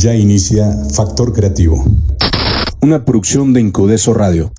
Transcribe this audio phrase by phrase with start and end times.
[0.00, 1.84] Ya inicia Factor Creativo.
[2.80, 4.50] Una producción de Incudeso Radio.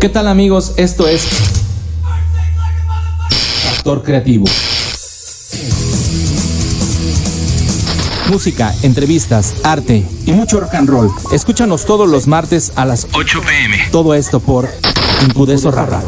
[0.00, 0.72] ¿Qué tal amigos?
[0.76, 1.22] Esto es
[3.62, 4.46] Factor Creativo.
[8.28, 11.12] Música, entrevistas, arte y mucho rock and roll.
[11.30, 13.78] Escúchanos todos los martes a las 8 pm.
[13.92, 14.68] Todo esto por
[15.24, 16.00] Incudeso Radio.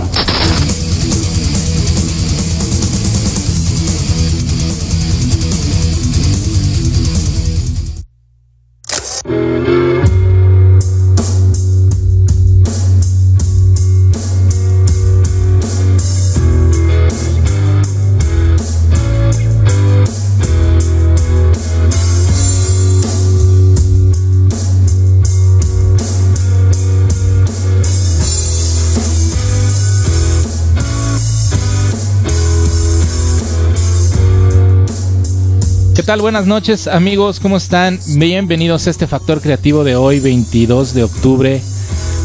[36.06, 36.20] Tal?
[36.20, 37.98] Buenas noches amigos, ¿cómo están?
[38.16, 41.60] Bienvenidos a este Factor Creativo de hoy, 22 de octubre.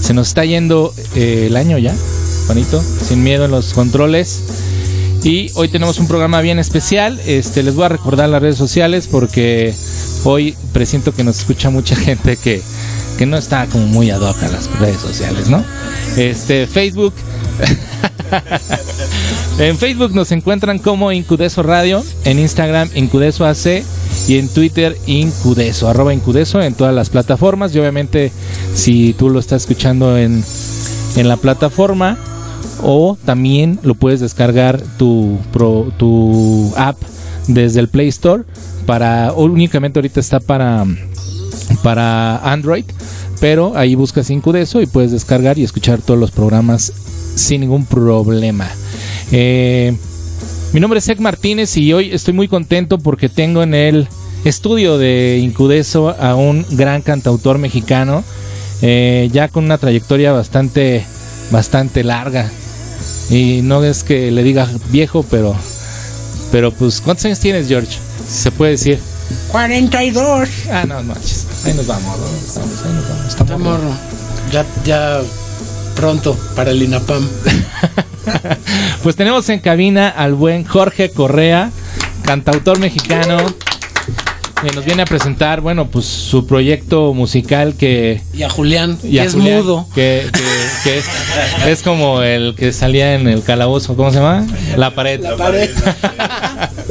[0.02, 1.92] Se nos está yendo eh, el año ya,
[2.46, 4.44] Juanito, sin miedo en los controles.
[5.24, 7.20] Y hoy tenemos un programa bien especial.
[7.26, 9.74] Este, les voy a recordar las redes sociales porque
[10.26, 12.62] hoy presiento que nos escucha mucha gente que,
[13.18, 15.66] que no está como muy ad hoc las redes sociales, ¿no?
[16.18, 17.16] Este, Facebook.
[19.60, 23.84] en Facebook nos encuentran como Incudeso Radio, en Instagram Incudeso AC
[24.28, 27.76] y en Twitter Incudeso, arroba Incudeso en todas las plataformas.
[27.76, 28.32] Y obviamente
[28.74, 30.44] si tú lo estás escuchando en,
[31.16, 32.18] en la plataforma
[32.84, 36.98] o también lo puedes descargar tu, pro, tu app
[37.48, 38.44] desde el Play Store
[38.86, 40.86] para únicamente ahorita está para
[41.84, 42.86] para Android
[43.42, 46.94] pero ahí buscas Incudeso y puedes descargar y escuchar todos los programas
[47.36, 48.70] sin ningún problema.
[49.32, 49.96] Eh,
[50.74, 54.08] mi nombre es Ek Martínez y hoy estoy muy contento porque tengo en el
[54.44, 58.24] estudio de Incudeso a un gran cantautor mexicano,
[58.82, 61.06] eh, ya con una trayectoria bastante,
[61.52, 62.50] bastante larga.
[63.30, 65.56] Y no es que le diga viejo, pero,
[66.52, 67.98] pero pues, ¿cuántos años tienes, George?
[68.28, 69.00] Si se puede decir.
[69.52, 70.50] 42.
[70.72, 71.48] Ah, no, manches.
[71.66, 72.26] Ahí nos vamos, ¿no?
[72.28, 73.28] Estamos, ahí nos vamos.
[73.28, 73.96] Está morro.
[74.52, 75.22] Ya, ya
[75.96, 77.28] pronto para el INAPAM.
[79.04, 81.72] pues tenemos en cabina al buen Jorge Correa,
[82.24, 83.38] cantautor mexicano,
[84.62, 88.22] que nos viene a presentar, bueno, pues su proyecto musical que...
[88.34, 89.88] Y a Julián, y a que es mudo.
[89.96, 90.42] Que, que-
[90.84, 91.06] que es,
[91.66, 94.46] es como el que salía en el calabozo, ¿cómo se llama?
[94.78, 95.20] La pared.
[95.22, 95.70] La pared.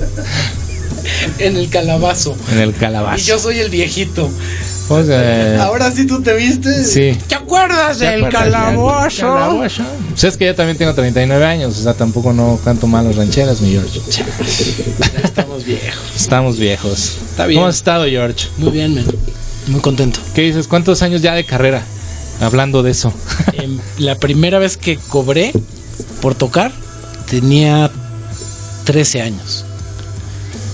[1.39, 2.37] en el calabazo.
[2.53, 3.21] En el calabazo.
[3.21, 4.31] Y yo soy el viejito.
[4.93, 6.83] O sea, Ahora sí tú te viste.
[6.83, 7.17] Sí.
[7.29, 9.21] ¿Te acuerdas ¿te del calabozo?
[9.23, 9.85] Calabozo.
[10.09, 13.15] Pues es que yo también tengo 39 años, o sea, tampoco no canto mal las
[13.15, 14.01] rancheras, mi George.
[15.23, 16.17] Estamos viejos.
[16.17, 17.19] Estamos viejos.
[17.31, 17.61] Está bien.
[17.61, 18.49] ¿Cómo has estado, George?
[18.59, 19.07] Muy bien, men.
[19.69, 20.19] Muy contento.
[20.35, 20.67] ¿Qué dices?
[20.67, 21.83] ¿Cuántos años ya de carrera?
[22.41, 23.13] Hablando de eso.
[23.53, 25.53] Em, la primera vez que cobré
[26.21, 26.73] por tocar
[27.29, 27.91] tenía
[28.85, 29.65] 13 años.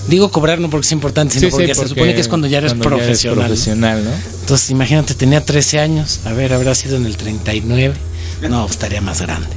[0.07, 2.47] Digo cobrar no porque es importante, sino Sí, sí, porque, se supone que es cuando
[2.47, 4.03] ya eres cuando ya eres profesional.
[4.41, 6.21] Entonces, imagínate, tenía 13 años.
[6.25, 7.93] A ver, habrá sido en el 39.
[8.49, 9.47] No, estaría más grande.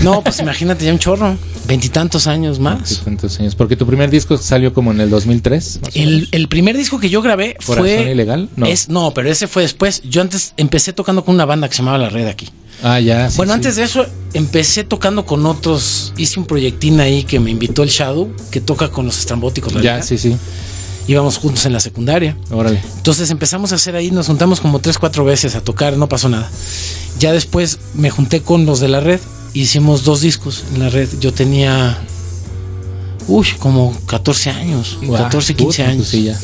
[0.00, 1.36] No, pues imagínate, ya un chorro.
[1.66, 3.00] Veintitantos años más.
[3.02, 3.54] ¿Cuántos años?
[3.54, 5.80] Porque tu primer disco salió como en el 2003.
[5.82, 8.10] más o El, el primer disco que yo grabé ¿Corazón fue.
[8.12, 8.48] ilegal?
[8.56, 8.66] No.
[8.66, 10.02] Es, no, pero ese fue después.
[10.02, 12.48] Yo antes empecé tocando con una banda que se llamaba La Red aquí.
[12.82, 13.30] Ah, ya.
[13.30, 13.56] sí, bueno, sí.
[13.56, 16.12] antes de eso empecé tocando con otros.
[16.16, 19.72] Hice un proyectín ahí que me invitó el Shadow, que toca con los estrambóticos.
[19.82, 20.36] Ya, sí, sí.
[21.08, 22.36] Íbamos juntos en la secundaria.
[22.50, 22.80] Órale.
[22.96, 26.28] Entonces empezamos a hacer ahí, nos juntamos como tres, cuatro veces a tocar, no pasó
[26.28, 26.50] nada.
[27.18, 29.20] Ya después me junté con los de la red,
[29.54, 31.08] hicimos dos discos en la red.
[31.20, 31.98] Yo tenía,
[33.28, 35.96] uy, como 14 años, Guau, 14, 15 puta, años.
[35.98, 36.38] pues sí, ya.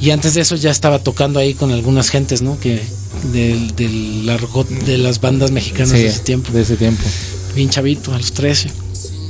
[0.00, 2.60] Y antes de eso ya estaba tocando ahí con algunas gentes, ¿no?
[2.60, 2.82] Que
[3.32, 6.52] del, del argot de las bandas mexicanas Sí, de ese tiempo.
[6.52, 7.02] De ese tiempo.
[7.54, 8.70] Bien chavito, a los 13.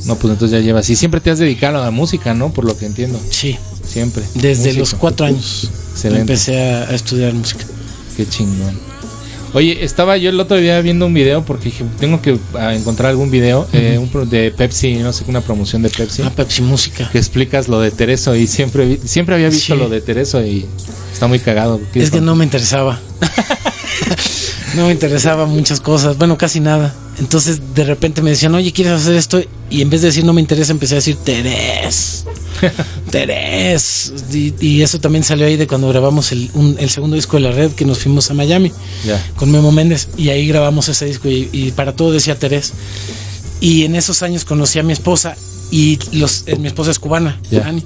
[0.06, 0.88] No, pues entonces ya llevas.
[0.90, 2.52] Y siempre te has dedicado a la música, ¿no?
[2.52, 3.20] Por lo que entiendo.
[3.30, 3.56] Sí,
[3.86, 4.22] Siempre.
[4.34, 4.78] desde Músico.
[4.80, 6.20] los cuatro años Excelente.
[6.20, 7.64] empecé a, a estudiar música.
[8.16, 8.78] Qué chingón.
[9.52, 13.10] Oye, estaba yo el otro día viendo un video porque dije, tengo que ah, encontrar
[13.10, 16.22] algún video eh, un de Pepsi, no sé, una promoción de Pepsi.
[16.22, 17.08] Ah, Pepsi Música.
[17.10, 19.78] que explicas lo de Tereso y siempre siempre había visto Sí.
[19.80, 20.66] lo de Tereso y
[21.12, 21.80] está muy cagado.
[21.94, 23.00] Es que no me interesaba.
[24.74, 26.94] no me interesaba muchas cosas, bueno, casi nada.
[27.18, 29.40] Entonces de repente me decían, oye, ¿quieres hacer esto?
[29.70, 32.24] Y en vez de decir no me interesa, empecé a decir Terés.
[33.10, 34.12] Terés.
[34.32, 37.42] Y, y eso también salió ahí de cuando grabamos el, un- el segundo disco de
[37.44, 38.72] la red, que nos fuimos a Miami
[39.36, 40.08] con Memo Méndez.
[40.16, 42.72] Y ahí grabamos ese disco y, y para todo decía Terés.
[43.60, 45.36] Y en esos años conocí a mi esposa
[45.70, 47.40] Y los, eh, mi esposa es cubana.
[47.64, 47.82] Ani,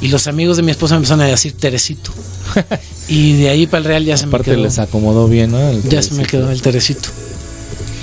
[0.00, 2.12] y los amigos de mi esposa me empezaron a decir Teresito.
[3.08, 4.62] y de ahí para el Real ya se me Aparte quedó.
[4.62, 5.68] les acomodó bien, ¿no?
[5.68, 7.08] El Ya se me quedó el Teresito.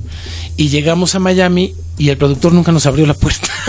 [0.57, 3.47] Y llegamos a Miami y el productor nunca nos abrió la puerta.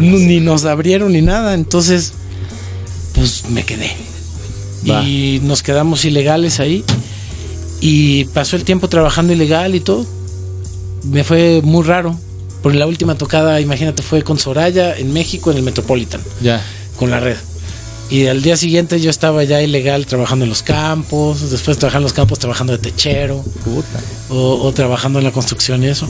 [0.00, 1.54] Ni nos abrieron ni nada.
[1.54, 2.12] Entonces,
[3.14, 3.92] pues me quedé.
[4.88, 5.02] Va.
[5.02, 6.84] Y nos quedamos ilegales ahí.
[7.80, 10.06] Y pasó el tiempo trabajando ilegal y todo.
[11.04, 12.18] Me fue muy raro.
[12.62, 16.64] Porque la última tocada, imagínate, fue con Soraya en México, en el Metropolitan, Ya.
[16.96, 17.36] Con la red.
[18.10, 22.10] Y al día siguiente yo estaba ya ilegal trabajando en los campos, después trabajando en
[22.10, 24.00] los campos trabajando de techero, Puta.
[24.28, 26.06] o, o trabajando en la construcción y eso.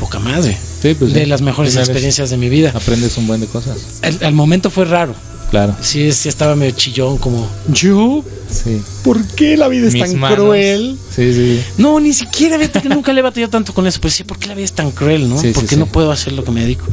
[0.00, 0.56] Poca madre.
[0.82, 1.26] Sí, pues de sí.
[1.26, 2.72] las mejores experiencias de mi vida.
[2.74, 3.76] Aprendes un buen de cosas.
[4.02, 5.14] Al, al momento fue raro.
[5.50, 5.76] Claro.
[5.80, 8.24] Sí, sí estaba medio chillón, como yo.
[8.50, 8.82] Sí.
[9.04, 10.38] ¿Por qué la vida es Mis tan manos.
[10.38, 10.98] cruel?
[11.14, 11.60] Sí, sí.
[11.78, 14.00] No, ni siquiera, fíjate que nunca le he batallado tanto con eso.
[14.00, 15.38] Pues sí, ¿por qué la vida es tan cruel, no?
[15.40, 15.76] Sí, sí, ¿Por qué sí.
[15.76, 16.86] no puedo hacer lo que me dedico?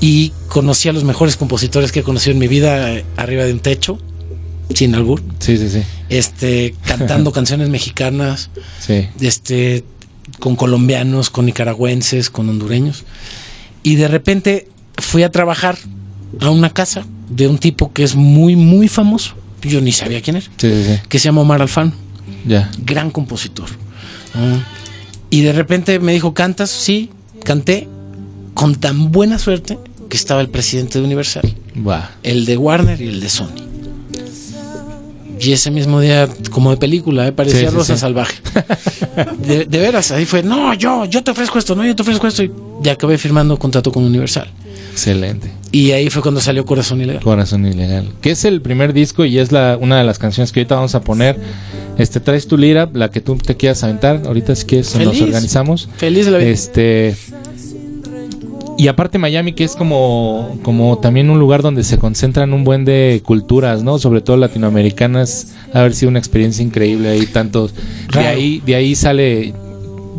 [0.00, 3.52] Y conocí a los mejores compositores que he conocido en mi vida eh, arriba de
[3.52, 3.98] un techo,
[4.74, 5.82] sin albur, Sí, sí, sí.
[6.08, 8.50] este, cantando canciones mexicanas,
[8.80, 9.06] Sí.
[9.20, 9.84] este,
[10.38, 13.04] con colombianos, con nicaragüenses, con hondureños.
[13.82, 15.78] Y de repente fui a trabajar
[16.40, 19.34] a una casa de un tipo que es muy, muy famoso.
[19.62, 20.46] Yo ni sabía quién era.
[20.58, 21.00] Sí, sí, sí.
[21.08, 21.92] Que se llama Omar Alfano.
[22.46, 22.70] Ya.
[22.84, 23.68] Gran compositor.
[24.34, 24.58] Mm.
[25.30, 26.70] Y de repente me dijo, ¿cantas?
[26.70, 27.10] Sí,
[27.44, 27.88] canté.
[28.54, 29.78] Con tan buena suerte
[30.08, 31.54] que estaba el presidente de Universal,
[32.22, 33.66] el de Warner y el de Sony.
[35.38, 37.32] Y ese mismo día, como de película, ¿eh?
[37.32, 38.00] parecía Sí, Rosa sí.
[38.00, 38.36] Salvaje.
[39.46, 42.26] De, de veras, ahí fue, no, yo, yo te ofrezco esto, no, yo te ofrezco
[42.26, 42.42] esto.
[42.42, 42.50] Y
[42.82, 44.48] ya acabé firmando contrato con Universal.
[44.92, 45.50] Excelente.
[45.72, 47.22] Y ahí fue cuando salió Corazón Ilegal.
[47.22, 48.08] Corazón ilegal.
[48.22, 50.94] Que es el primer disco y es la una de las canciones que ahorita vamos
[50.94, 51.38] a poner.
[51.98, 54.22] Este, traes tu lira, la que tú te quieras aventar.
[54.26, 55.88] Ahorita si quieres nos organizamos.
[55.98, 56.48] Feliz de la vida.
[56.48, 57.14] Este.
[58.78, 62.84] Y aparte Miami, que es como, como también un lugar donde se concentran un buen
[62.84, 63.98] de culturas, ¿no?
[63.98, 65.54] Sobre todo latinoamericanas.
[65.72, 67.74] Ha haber sido una experiencia increíble ahí, tantos.
[67.74, 68.28] De Claro.
[68.28, 69.54] ahí, de ahí sale,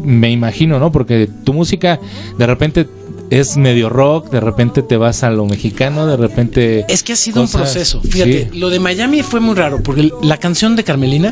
[0.03, 0.91] me imagino, ¿no?
[0.91, 1.99] Porque tu música
[2.37, 2.87] de repente
[3.29, 6.85] es medio rock, de repente te vas a lo mexicano, de repente.
[6.89, 8.01] Es que ha sido un proceso.
[8.01, 8.57] Fíjate, Sí.
[8.57, 11.31] lo de Miami fue muy raro, porque la canción de Carmelina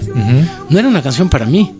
[0.70, 1.72] no era una canción para mí,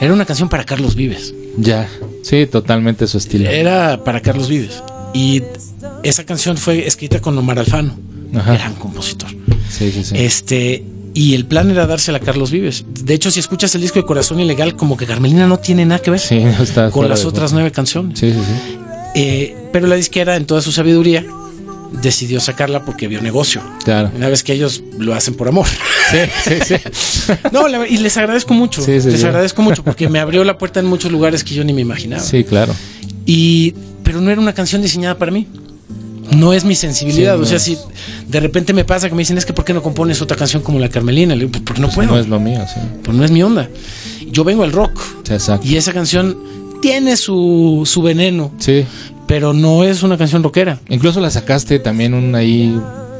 [0.00, 1.34] era una canción para Carlos Vives.
[1.58, 1.86] Ya,
[2.22, 3.48] sí, totalmente su estilo.
[3.48, 4.82] Era para Carlos Vives.
[5.14, 5.42] Y
[6.02, 7.96] esa canción fue escrita con Omar Alfano,
[8.34, 8.54] Ajá.
[8.54, 9.30] gran compositor.
[9.70, 10.14] Sí, sí, sí.
[10.16, 10.84] Este,
[11.14, 12.84] y el plan era dársela a Carlos Vives.
[12.88, 16.00] De hecho, si escuchas el disco de Corazón Ilegal, como que Carmelina no tiene nada
[16.00, 18.18] que ver Sí, no está con las otras nueve canciones.
[18.18, 18.78] Sí, sí, sí.
[19.14, 21.24] Eh, pero la disquera, en toda su sabiduría,
[21.92, 23.62] decidió sacarla porque vio negocio.
[23.84, 24.10] Claro.
[24.14, 25.66] Una vez que ellos lo hacen por amor.
[26.10, 27.32] Sí, sí, sí.
[27.52, 28.82] No, la- y les agradezco mucho.
[28.82, 29.26] Sí, sí, les sí.
[29.26, 32.22] agradezco mucho porque me abrió la puerta en muchos lugares que yo ni me imaginaba.
[32.22, 32.74] Sí, claro.
[33.26, 35.46] Y, pero no era una canción diseñada para mí.
[36.30, 37.40] No es mi sensibilidad.
[37.40, 37.62] O sea, es.
[37.62, 37.78] si
[38.26, 40.62] de repente me pasa que me dicen, es que ¿por qué no compones otra canción
[40.62, 41.34] como la Carmelina?
[41.34, 42.10] Le digo, "Pues porque no puedo.
[42.10, 42.80] No es lo mío, sí.
[43.02, 43.68] Pues no es mi onda.
[44.30, 45.00] Yo vengo al rock.
[45.30, 45.66] Exacto.
[45.66, 46.36] Y esa canción
[46.82, 48.84] tiene su, su veneno, Sí.
[49.28, 50.80] Pero no es una canción rockera.
[50.88, 52.76] Incluso la sacaste también un ahí.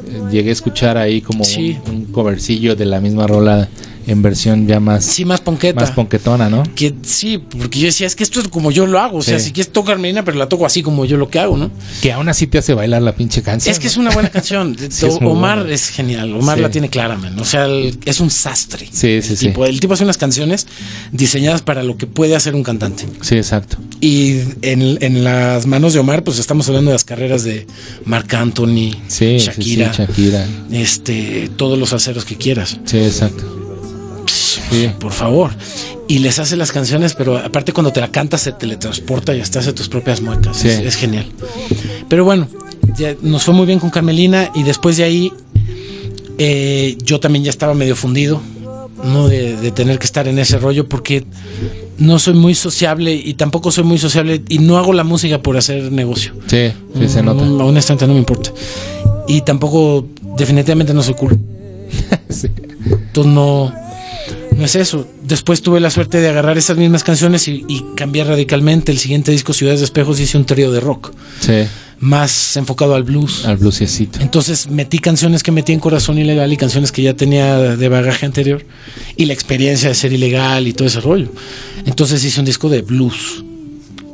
[0.07, 1.77] eh, Llegué a escuchar ahí como Sí.
[1.87, 3.69] un, un covercillo de la misma rola
[4.07, 5.79] en versión ya más, Sí, más ponqueta.
[5.81, 6.63] más ponquetona, ¿no?
[6.75, 9.17] que sí, porque yo decía, es que esto es como yo lo hago.
[9.19, 9.45] O sea, Sí.
[9.47, 11.71] si quieres tocar Carmelina, pero la toco así como yo lo que hago, ¿no?
[12.01, 13.71] Que aún así te hace bailar la pinche canción.
[13.73, 14.75] Es que es una buena canción.
[14.89, 15.73] Sí, es muy Omar buena.
[15.73, 16.33] es genial.
[16.35, 16.61] Omar Sí.
[16.61, 17.39] la tiene clara, man.
[17.39, 18.85] O sea, el- es un sastre.
[18.91, 19.47] Sí, sí, el sí.
[19.47, 20.67] Tipo, el tipo hace unas canciones
[21.11, 23.05] diseñadas para lo que puede hacer un cantante.
[23.21, 23.77] Sí, exacto.
[24.01, 27.65] Y en, en las manos de Omar, pues estamos hablando de las carreras de
[28.05, 30.45] Marc Anthony, Shakira, Shakira.
[30.71, 32.77] este, todos los aceros que quieras.
[32.85, 33.58] Sí, exacto.
[34.69, 34.89] Sí.
[34.99, 35.51] Por favor.
[36.07, 39.59] Y les hace las canciones, pero aparte cuando te la cantas se teletransporta y hasta
[39.59, 40.57] hace tus propias muecas.
[40.57, 40.67] Sí.
[40.69, 41.25] Es, es genial.
[42.07, 42.47] Pero bueno,
[42.97, 45.33] ya nos fue muy bien con Carmelina y después de ahí
[46.37, 48.41] eh, yo también ya estaba medio fundido,
[49.03, 49.27] ¿no?
[49.27, 51.25] De, de tener que estar en ese rollo porque
[51.99, 55.57] no soy muy sociable y tampoco soy muy sociable y no hago la música por
[55.57, 56.33] hacer negocio.
[56.47, 57.43] Sí, sí se nota.
[57.43, 58.51] Mm, honestamente no me importa.
[59.27, 60.07] Y tampoco,
[60.37, 61.37] definitivamente no soy cool.
[62.29, 62.47] Sí.
[62.85, 63.73] Entonces no,
[64.59, 65.07] no es eso.
[65.23, 68.91] Después tuve la suerte de agarrar esas mismas canciones y, y cambiar radicalmente.
[68.91, 71.11] El siguiente disco, Ciudades de Espejos, hice un trío de rock.
[71.39, 71.63] Sí.
[71.99, 73.45] más enfocado al blues.
[73.45, 74.19] Al bluesecito.
[74.21, 78.25] Entonces metí canciones que metí en Corazón Ilegal y canciones que ya tenía de bagaje
[78.25, 78.65] anterior
[79.17, 81.29] y la experiencia de ser ilegal y todo ese rollo.
[81.85, 83.43] Entonces hice un disco de blues,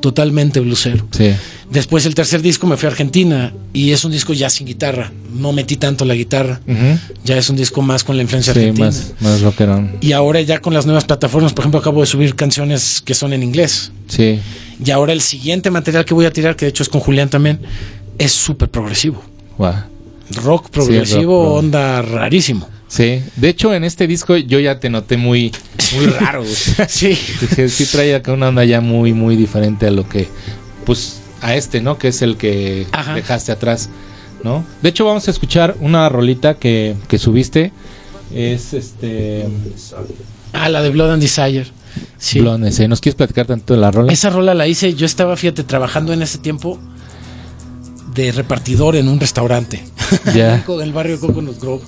[0.05, 1.07] totalmente bluesero.
[1.09, 1.31] Sí.
[1.71, 5.11] Después el tercer disco me fui a Argentina y es un disco ya sin guitarra.
[5.33, 6.61] No metí tanto la guitarra.
[7.23, 8.85] Ya es un disco más con la influencia Sí, argentina.
[8.85, 9.97] más, más rockerón.
[10.01, 13.33] Y ahora ya con las nuevas plataformas, por ejemplo, acabo de subir canciones que son
[13.33, 13.91] en inglés.
[14.07, 14.39] Sí.
[14.85, 17.29] Y ahora el siguiente material que voy a tirar, que de hecho es con Julián
[17.29, 17.59] también,
[18.19, 19.23] es súper progresivo.
[19.57, 19.73] Guau.
[20.43, 21.57] Rock progresivo, rock.
[21.63, 22.69] onda rarísimo.
[22.95, 23.21] Sí.
[23.35, 25.51] De hecho, en este disco yo ya te noté muy,
[25.95, 26.45] muy raro.
[26.87, 27.13] Sí.
[27.15, 30.29] Sí, sí trae acá una onda ya muy, muy diferente a lo que,
[30.85, 31.97] pues, a este, ¿no?
[31.97, 33.15] Que es el que Ajá.
[33.15, 33.89] dejaste atrás,
[34.43, 34.65] ¿no?
[34.81, 37.73] De hecho, vamos a escuchar una rolita que, que subiste.
[38.33, 39.45] Es este...
[40.53, 41.67] Ah, la de Blood and Desire.
[42.17, 42.39] Sí.
[42.39, 42.87] Blonde, ese.
[42.87, 44.13] ¿Nos quieres platicar tanto de la rola?
[44.13, 46.79] Esa rola la hice, yo estaba, fíjate, trabajando en ese tiempo
[48.13, 49.83] de repartidor en un restaurante.
[50.33, 50.63] Ya.
[50.67, 51.83] en el barrio Coconut Grove.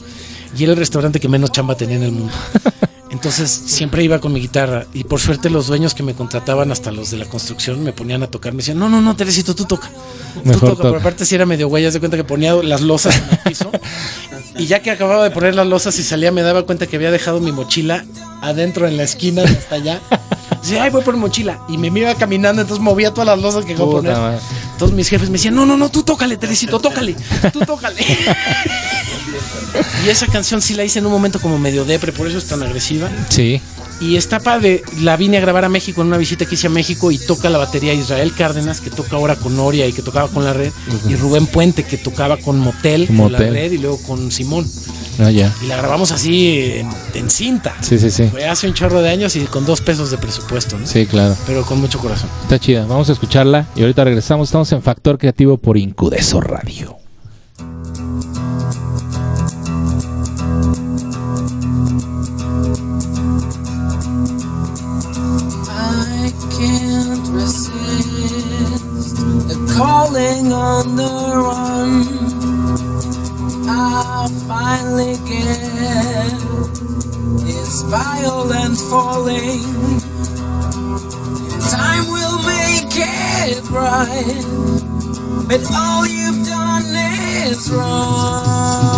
[0.58, 2.34] Y era el restaurante que menos chamba tenía en el mundo.
[3.12, 6.92] Entonces siempre iba con mi guitarra y por suerte los dueños que me contrataban, hasta
[6.92, 8.54] los de la construcción, me ponían a tocar.
[8.54, 9.90] Me decían, no, no, no, Teresito, tú toca.
[10.34, 10.84] Tú Mejor toca.
[10.84, 13.72] Pero aparte si era medio güey, de cuenta que ponía las losas en el piso.
[14.58, 17.12] y ya que acababa de poner las losas y salía, me daba cuenta que había
[17.12, 18.06] dejado mi mochila
[18.42, 20.02] adentro en la esquina hasta allá.
[20.62, 21.60] Dice, ay, voy por mochila.
[21.68, 24.14] Y me iba caminando, entonces movía todas las losas que iba a poner.
[24.14, 24.40] madre.
[24.78, 27.16] Todos mis jefes me decían, no, no, no, tú tócale, Teresito, tócale,
[27.52, 28.00] tú tócale.
[30.06, 32.46] y esa canción sí la hice en un momento como medio depre, por eso es
[32.46, 33.10] tan agresiva.
[33.30, 33.62] Sí.
[34.00, 36.70] Y está padre, la vine a grabar a México en una visita que hice a
[36.70, 40.28] México y toca la batería Israel Cárdenas, que toca ahora con Noria y que tocaba
[40.28, 40.72] con la red,
[41.10, 44.70] y Rubén Puente, que tocaba con Motel, con la red y luego con Simón.
[45.20, 45.52] Ah, ya.
[45.64, 47.76] Y la grabamos así en, en cinta.
[47.82, 48.28] Sí, sí, sí.
[48.28, 50.86] Fue hace un chorro de años y con dos pesos de presupuesto, ¿no?
[50.86, 51.36] Sí, claro.
[51.48, 52.30] Pero con mucho corazón.
[52.44, 52.86] Está chida.
[52.86, 54.50] Vamos a escucharla y ahorita regresamos.
[54.50, 56.97] Estamos en Factor Creativo por Incudeso Radio.
[70.18, 71.04] The calling on the
[71.36, 71.92] run.
[73.70, 76.32] I finally get
[77.46, 79.62] this violent falling.
[81.70, 84.44] Time will make it right,
[85.48, 88.98] but all you've done is wrong.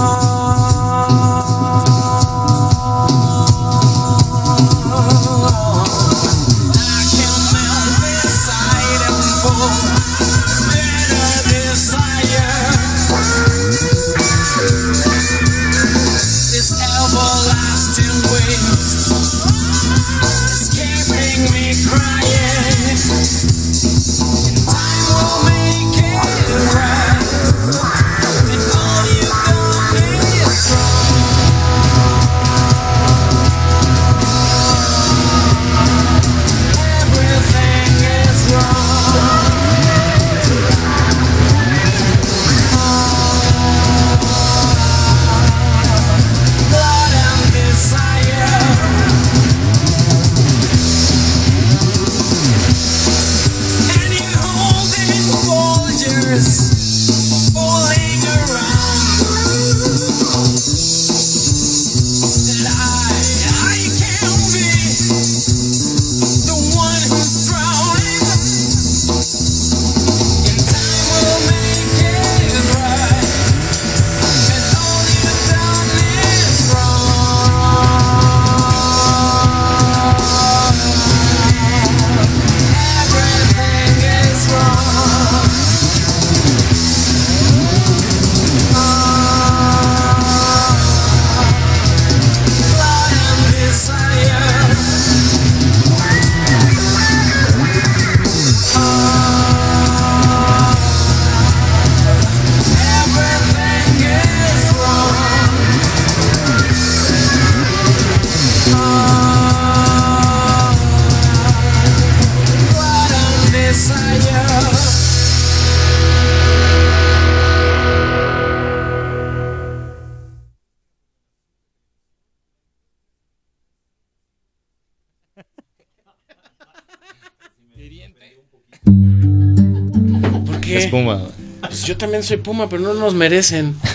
[132.00, 133.76] También soy Puma, pero no nos merecen.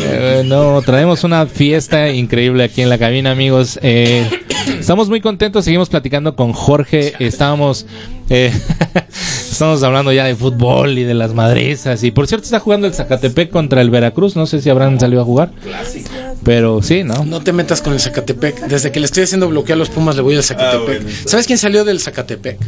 [0.00, 3.78] Eh, no, traemos una fiesta increíble aquí en la cabina, amigos.
[3.82, 4.28] Eh,
[4.78, 7.14] estamos muy contentos, seguimos platicando con Jorge.
[7.18, 7.86] Estábamos
[8.30, 8.52] Eh,
[9.50, 12.02] estamos hablando ya de fútbol y de las madrizas.
[12.02, 14.36] Y por cierto, está jugando el Zacatepec contra el Veracruz.
[14.36, 15.52] No sé si habrán salido a jugar.
[16.44, 17.24] Pero sí, ¿no?
[17.24, 18.66] No te metas con el Zacatepec.
[18.66, 21.06] Desde que le estoy haciendo bloquear a los Pumas, le voy al Zacatepec.
[21.26, 22.58] ¿Sabes quién salió del Zacatepec?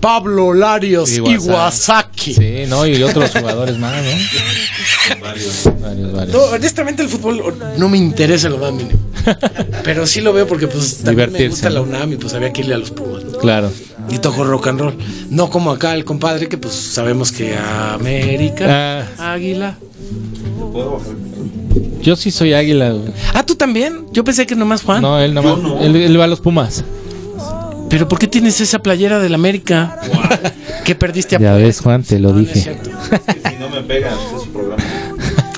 [0.00, 2.34] Pablo Larios Iwasaki.
[2.34, 2.86] Sí, ¿no?
[2.86, 5.20] Y otros jugadores más, ¿no?
[5.20, 6.28] Varios, varios.
[6.34, 7.42] No, honestamente el fútbol
[7.76, 8.98] no me interesa lo más mínimo.
[9.82, 11.86] Pero sí lo veo porque pues también me gusta la ¿no?
[11.86, 13.24] UNAM y pues había que irle a los Pumas.
[13.24, 13.38] ¿no?
[13.38, 13.70] Claro.
[14.10, 14.94] Y toco rock and roll.
[15.30, 19.76] No como acá el compadre que pues sabemos que América, Águila.
[22.02, 22.90] Yo sí soy águila.
[22.90, 23.12] güey.
[23.34, 24.06] Ah, tú también.
[24.12, 25.02] Yo pensé que nomás Juan.
[25.02, 25.58] No, él nomás.
[25.82, 26.84] Él, él va a los Pumas.
[27.90, 29.98] Pero ¿por qué tienes esa playera del América?
[30.84, 32.60] ¿Qué perdiste a Ya ves, Juan, te lo No, no es dije.
[32.62, 32.90] cierto.
[33.48, 34.82] Si no me pegan, es su programa.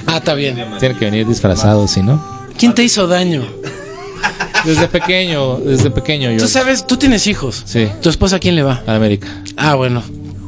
[0.06, 0.56] Ah, está bien.
[0.78, 2.22] Tiene que venir disfrazado, ¿sí, no?
[2.58, 3.44] ¿Quién te hizo daño?
[4.64, 6.38] Desde pequeño, desde pequeño yo.
[6.38, 7.62] Tú sabes, tú tienes hijos.
[7.64, 7.88] Sí.
[8.02, 8.82] ¿Tu esposa a quién le va?
[8.86, 9.26] A América.
[9.56, 10.02] Ah, bueno.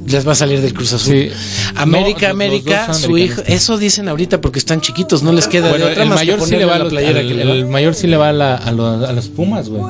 [0.07, 1.15] Les va a salir del Cruz Azul.
[1.15, 1.31] Sí.
[1.77, 3.41] América, No, América, su hijo.
[3.47, 6.27] Eso dicen ahorita porque están chiquitos, no les queda Bueno, de otra el más que
[6.33, 7.71] mayor sí le va a la playera al- que le el va.
[7.71, 9.83] mayor sí le va a, la- a los, a los Pumas, güey.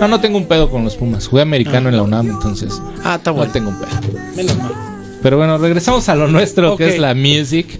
[0.00, 1.26] No, no tengo un pedo con los Pumas.
[1.28, 3.52] Jugué americano en la UNAM, entonces Ah, está no bueno.
[3.52, 3.88] tengo un pedo.
[4.36, 4.72] Menos mal.
[5.22, 7.78] Pero bueno, regresamos a lo nuestro, que es la music.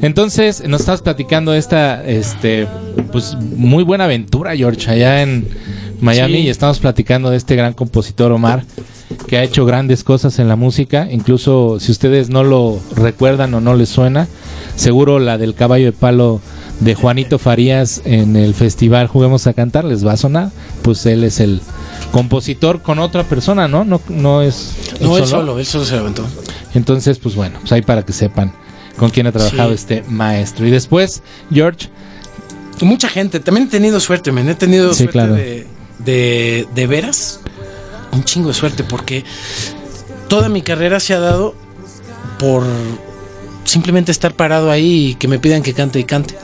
[0.00, 2.66] Entonces, nos estabas platicando esta, este,
[3.12, 5.46] pues, muy buena aventura, George, allá en
[6.00, 6.38] Miami.
[6.38, 6.40] Sí.
[6.40, 8.64] Y estamos platicando de este gran compositor Omar,
[9.28, 11.06] que ha hecho grandes cosas en la música.
[11.08, 14.26] Incluso, si ustedes no lo recuerdan o no les suena,
[14.74, 16.40] seguro la del caballo de palo
[16.82, 20.50] de Juanito Farías en el festival Juguemos a Cantar les va a sonar.
[20.82, 21.60] Pues él es el
[22.10, 23.84] compositor con otra persona, ¿no?
[23.84, 24.74] No, no es.
[25.00, 26.26] No, él solo, él solo se levantó.
[26.74, 28.52] Entonces, pues bueno, pues ahí para que sepan
[28.96, 29.74] con quién ha trabajado Sí.
[29.74, 30.66] este maestro.
[30.66, 31.22] Y después,
[31.52, 31.88] George,
[32.80, 33.38] Mucha gente.
[33.38, 34.48] También he tenido suerte, men.
[34.48, 35.34] He tenido Sí, suerte claro.
[35.34, 35.68] de,
[36.04, 37.38] de, de veras.
[38.10, 39.24] Un chingo de suerte porque
[40.28, 41.54] toda mi carrera se ha dado
[42.40, 42.64] por
[43.64, 46.34] simplemente estar parado ahí y que me pidan que cante y cante.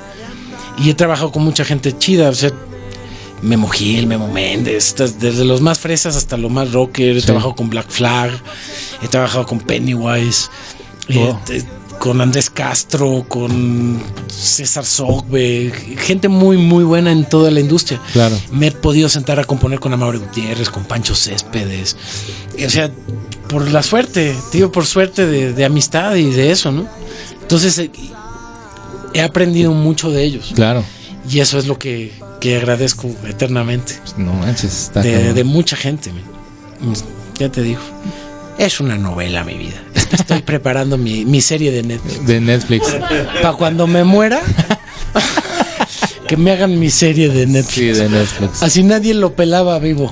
[0.80, 2.50] Y he trabajado con mucha gente chida, o sea,
[3.42, 7.16] Memo Gil, Memo Méndez, desde los más fresas hasta los más rocker.
[7.16, 7.26] He Sí.
[7.26, 8.30] trabajado con Black Flag,
[9.02, 10.48] he trabajado con Pennywise,
[11.08, 11.34] eh,
[11.98, 18.00] con Andrés Castro, con César Sogbe, gente muy, muy buena en toda la industria.
[18.12, 21.96] claro, Me he podido sentar a componer con Amaury Gutiérrez, con Pancho Céspedes.
[22.64, 22.90] O sea,
[23.48, 26.86] por la suerte, tío, por suerte de, de amistad y de eso, ¿no?
[27.42, 27.90] Entonces, eh,
[29.18, 30.52] he aprendido mucho de ellos.
[30.54, 30.84] claro.
[31.30, 33.92] Y eso es lo que, que agradezco eternamente.
[34.16, 36.10] No manches, está De, de mucha gente.
[36.10, 36.94] man.
[37.38, 37.80] Ya te digo.
[38.56, 39.76] Es una novela, mi vida.
[40.10, 42.26] Estoy preparando mi, mi serie de Netflix.
[42.26, 42.96] de Netflix.
[43.42, 44.40] Para cuando me muera,
[46.26, 47.96] que me hagan mi serie de Netflix.
[47.96, 48.62] Sí, de Netflix.
[48.62, 50.10] Así nadie lo pelaba vivo.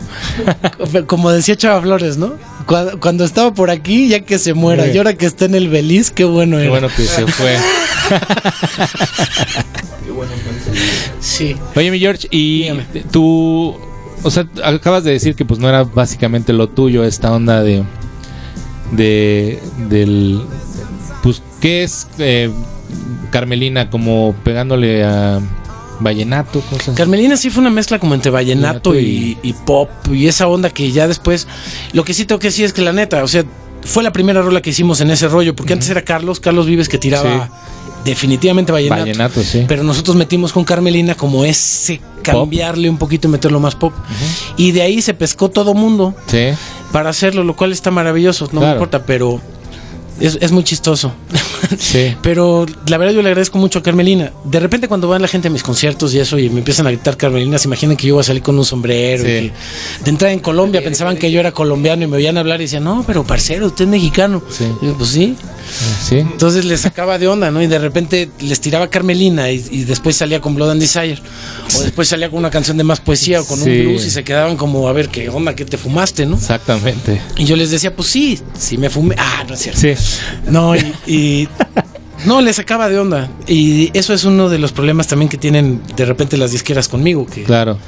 [1.06, 2.34] Como decía Chava Flores, ¿no?
[2.66, 4.84] Cuando, cuando estaba por aquí, ya que se muera.
[4.84, 4.90] Sí.
[4.94, 6.70] Y ahora que está en el Beliz, qué bueno Qué era.
[6.70, 7.56] bueno que se fue.
[11.20, 11.56] Sí.
[11.74, 12.84] Oye, mi George, y Dígame.
[13.10, 13.76] tú,
[14.22, 17.82] o sea, acabas de decir que pues no era básicamente lo tuyo esta onda de,
[18.92, 20.40] de, del,
[21.22, 22.50] pues, ¿qué es eh,
[23.30, 23.90] Carmelina?
[23.90, 25.40] Como pegándole a
[26.00, 26.94] vallenato, cosas.
[26.94, 30.70] Carmelina sí fue una mezcla como entre vallenato Vallenato y, y pop y esa onda
[30.70, 31.46] que ya después.
[31.92, 33.44] Lo que sí tengo que decir es que la neta, o sea,
[33.82, 36.88] fue la primera rola que hicimos en ese rollo, porque antes era Carlos, Carlos Vives
[36.88, 37.48] que tiraba
[38.06, 39.02] definitivamente vallenato.
[39.02, 39.64] Vallenato, sí.
[39.68, 43.92] Pero nosotros metimos con Carmelina como ese cambiarle un poquito y meterlo más pop.
[44.56, 46.48] Y de ahí se pescó todo mundo Sí,
[46.92, 49.40] para hacerlo, lo cual está maravilloso, no me importa, pero
[50.20, 51.12] es, es muy chistoso.
[51.78, 52.14] sí.
[52.22, 54.32] Pero la verdad yo le agradezco mucho a Carmelina.
[54.44, 56.90] De repente cuando van la gente a mis conciertos y eso y me empiezan a
[56.90, 59.22] gritar Carmelina, se imaginan que yo voy a salir con un sombrero.
[59.22, 59.52] y que
[60.04, 62.84] de entrada en Colombia pensaban que yo era colombiano y me oían hablar y decían,
[62.84, 64.42] no, pero parcero, usted es mexicano.
[64.50, 64.64] Sí.
[64.82, 65.36] Y yo, pues sí.
[66.08, 66.18] Sí.
[66.18, 67.60] Entonces les sacaba de onda, ¿no?
[67.60, 71.18] Y de repente les tiraba Carmelina y, y después salía con Blood and Desire.
[71.76, 74.22] O después salía con una canción de más poesía o con un blues y se
[74.22, 75.54] quedaban como, a ver, ¿qué onda?
[75.54, 76.36] ¿Qué te fumaste, no?
[76.36, 77.20] Exactamente.
[77.36, 79.16] Y yo les decía, pues sí, sí me fumé.
[79.18, 79.80] Ah, no es cierto.
[79.80, 79.94] Sí.
[80.50, 81.48] No, y, y-
[82.24, 83.28] no, les sacaba de onda.
[83.46, 87.26] Y eso es uno de los problemas también que tienen de repente las disqueras conmigo,
[87.26, 87.78] que Claro.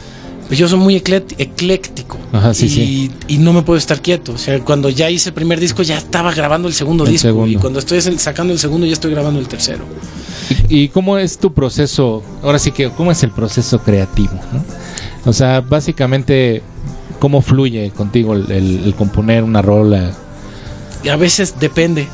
[0.47, 3.11] pues yo soy muy ecléctico Ajá, sí, y, sí.
[3.29, 4.33] y no me puedo estar quieto.
[4.33, 7.29] O sea, cuando ya hice el primer disco ya estaba grabando el segundo El disco
[7.29, 7.51] segundo.
[7.51, 9.85] y cuando estoy sacando el segundo ya estoy grabando el tercero.
[10.69, 12.23] ¿Y, y cómo es tu proceso?
[12.43, 14.35] Ahora sí que, ¿cómo es el proceso creativo?
[14.53, 14.63] no?
[15.25, 16.63] O sea, básicamente,
[17.19, 20.13] ¿cómo fluye contigo el, el- el componer una rola?
[21.11, 22.09] A veces depende,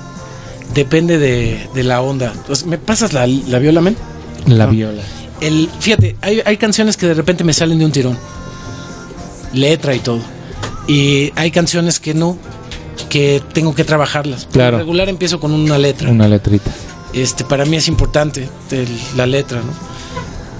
[0.74, 2.32] depende de, de la onda.
[2.34, 3.96] Entonces, ¿Me pasas la, la viola, men?
[4.46, 4.72] La No.
[4.72, 5.02] viola.
[5.40, 8.18] El, fíjate, hay, hay canciones que de repente me salen de un tirón.
[9.52, 10.20] Letra y todo.
[10.88, 12.36] Y hay canciones que no.
[13.08, 14.44] que tengo que trabajarlas.
[14.44, 14.72] Por Claro.
[14.72, 16.10] lo regular empiezo con una letra.
[16.10, 16.70] Una letrita.
[17.12, 19.72] Este, para mí es importante el- la letra, ¿no?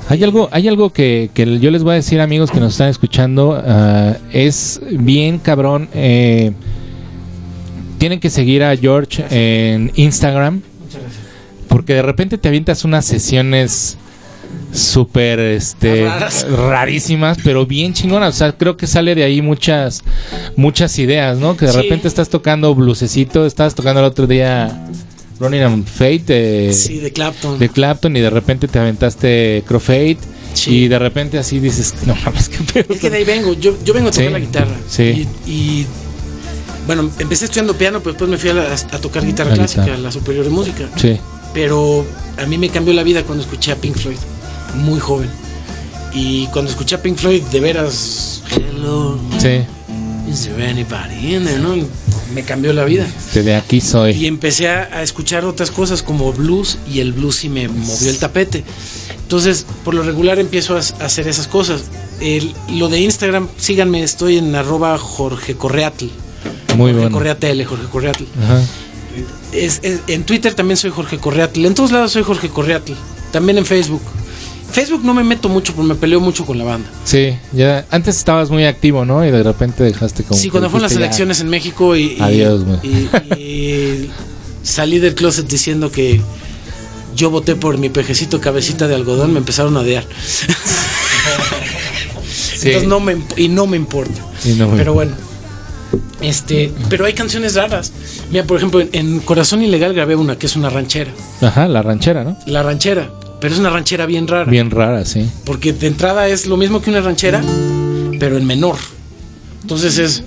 [0.09, 2.89] Hay algo, hay algo que, que yo les voy a decir, amigos que nos están
[2.91, 3.61] escuchando.
[3.67, 5.89] ah, es bien cabrón.
[5.95, 6.53] eh,
[8.05, 10.61] tienen que seguir a George en Instagram.
[11.69, 13.97] Porque de repente te avientas unas sesiones
[14.75, 16.47] súper este, Raras.
[16.51, 18.35] rarísimas, pero bien chingonas.
[18.35, 20.03] O sea, creo que sale de ahí muchas,
[20.55, 21.57] muchas ideas, ¿no?
[21.57, 21.79] Que de Sí.
[21.81, 24.87] repente estás tocando blusecito, estabas tocando el otro día
[25.41, 26.75] Running on Fate.
[26.75, 27.59] Sí, de Clapton.
[27.59, 30.19] de Clapton y de repente te aventaste Crossfade
[30.53, 30.75] Sí.
[30.85, 32.95] y de repente así dices, no mames, qué pedo.
[32.95, 34.77] Es que de ahí vengo, yo, yo vengo a tocar la guitarra.
[34.91, 35.27] sí.
[35.47, 35.87] Y, y,
[36.87, 39.83] bueno, empecé estudiando piano, pero después me fui a, la- a tocar guitarra La clásica,
[39.83, 39.99] guitarra.
[39.99, 40.89] a la superior de música.
[40.97, 41.19] Sí,
[41.53, 42.05] Pero
[42.37, 44.17] a mí me cambió la vida cuando escuché a Pink Floyd,
[44.77, 45.29] muy joven.
[46.13, 49.63] Y cuando escuché a Pink Floyd, de veras, hello, sí,
[50.31, 51.59] is there anybody in there?
[51.59, 51.75] ¿no?
[52.35, 53.07] Me cambió la vida.
[53.07, 54.27] este, de aquí Y soy.
[54.27, 58.19] empecé a, a escuchar otras cosas como blues y el blues sí me movió el
[58.19, 58.65] tapete.
[59.23, 61.83] Entonces, por lo regular empiezo a, a hacer esas cosas.
[62.21, 66.07] El- lo de Instagram, síganme, estoy en arroba Jorge Correatl.
[66.77, 67.17] Muy Jorge bueno.
[67.17, 68.25] Correa TL, Jorge Correatl.
[68.43, 68.61] Ajá.
[69.53, 71.65] Es- es- en Twitter también soy Jorge Correatl.
[71.65, 72.93] En todos lados soy Jorge Correatl.
[73.33, 74.03] También en Facebook.
[74.73, 76.89] Facebook no me meto mucho porque me peleo mucho con la banda.
[77.05, 79.25] Sí, ya antes estabas muy activo, ¿no?
[79.25, 82.21] Y de repente dejaste como sí, cuando fueron las ya, elecciones en México y, y-
[82.21, 83.09] Adiós, y-
[83.41, 84.11] y
[84.65, 86.21] salí del closet diciendo que
[87.15, 90.05] yo voté por mi pejecito cabecita de algodón, me empezaron a odiar.
[92.57, 92.69] Sí.
[92.69, 94.21] Entonces no me y no me importa.
[94.45, 95.13] Y no me- Pero bueno.
[96.21, 97.93] Este, pero hay canciones raras.
[98.31, 101.11] Mira, por ejemplo, en, en Corazón Ilegal grabé una que es una ranchera.
[101.41, 102.37] Ajá, la ranchera, ¿no?
[102.47, 104.51] La ranchera, pero es una ranchera bien rara.
[104.51, 105.29] Bien rara, sí.
[105.45, 107.43] Porque de entrada es lo mismo que una ranchera,
[108.19, 108.77] pero en menor.
[109.63, 110.23] Entonces es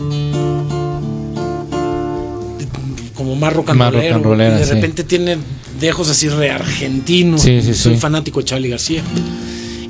[3.16, 4.74] como más rock and Más rock and rollero, rollera, y de sí.
[4.74, 5.38] repente tiene
[5.80, 7.42] dejos así re argentinos.
[7.42, 9.02] Sí, sí, Soy fanático de Charlie García.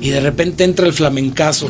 [0.00, 1.68] Y de repente entra el flamencazo.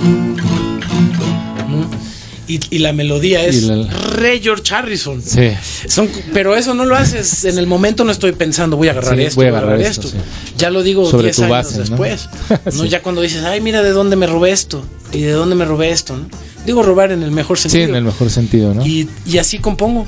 [2.48, 5.20] Y, y la melodía es la- re George Harrison.
[5.22, 5.50] Sí.
[5.86, 9.16] Son, pero eso no lo haces en el momento, no estoy pensando, voy a agarrar
[9.16, 10.16] Sí, esto, voy a agarrar esto, sí.
[10.56, 12.28] Ya lo digo Sobre 10 tu años después.
[12.64, 12.82] ¿no?
[12.84, 12.88] Sí.
[12.88, 14.82] Ya cuando dices, ay, mira de dónde me robé esto
[15.12, 16.16] y de dónde me robé esto.
[16.16, 16.26] ¿no?
[16.64, 17.90] Digo robar en el mejor Sí, sentido.
[17.90, 18.84] en el mejor sentido, ¿no?
[18.86, 20.06] y, y así compongo.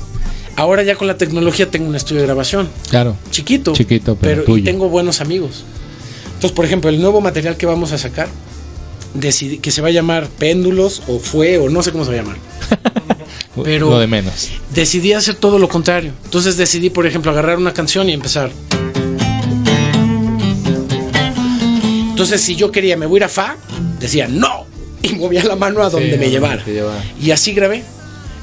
[0.57, 3.15] Ahora ya con la tecnología tengo un estudio de grabación, Claro.
[3.31, 5.63] chiquito, Chiquito, pero y tengo buenos amigos.
[6.33, 8.27] Entonces, por ejemplo, el nuevo material que vamos a sacar,
[9.19, 12.21] que se va a llamar Péndulos o Fue o no sé cómo se va a
[12.21, 12.37] llamar.
[13.63, 14.49] pero- Lo de menos.
[14.73, 16.13] decidí hacer todo lo contrario.
[16.25, 18.51] Entonces decidí, por ejemplo, agarrar una canción y empezar.
[22.09, 23.55] Entonces, si yo quería, me voy a ir a Fa,
[23.99, 24.65] decía no.
[25.01, 26.63] Y movía la mano a donde Sí, me llevara.
[26.63, 26.79] te.
[27.19, 27.83] Y así grabé.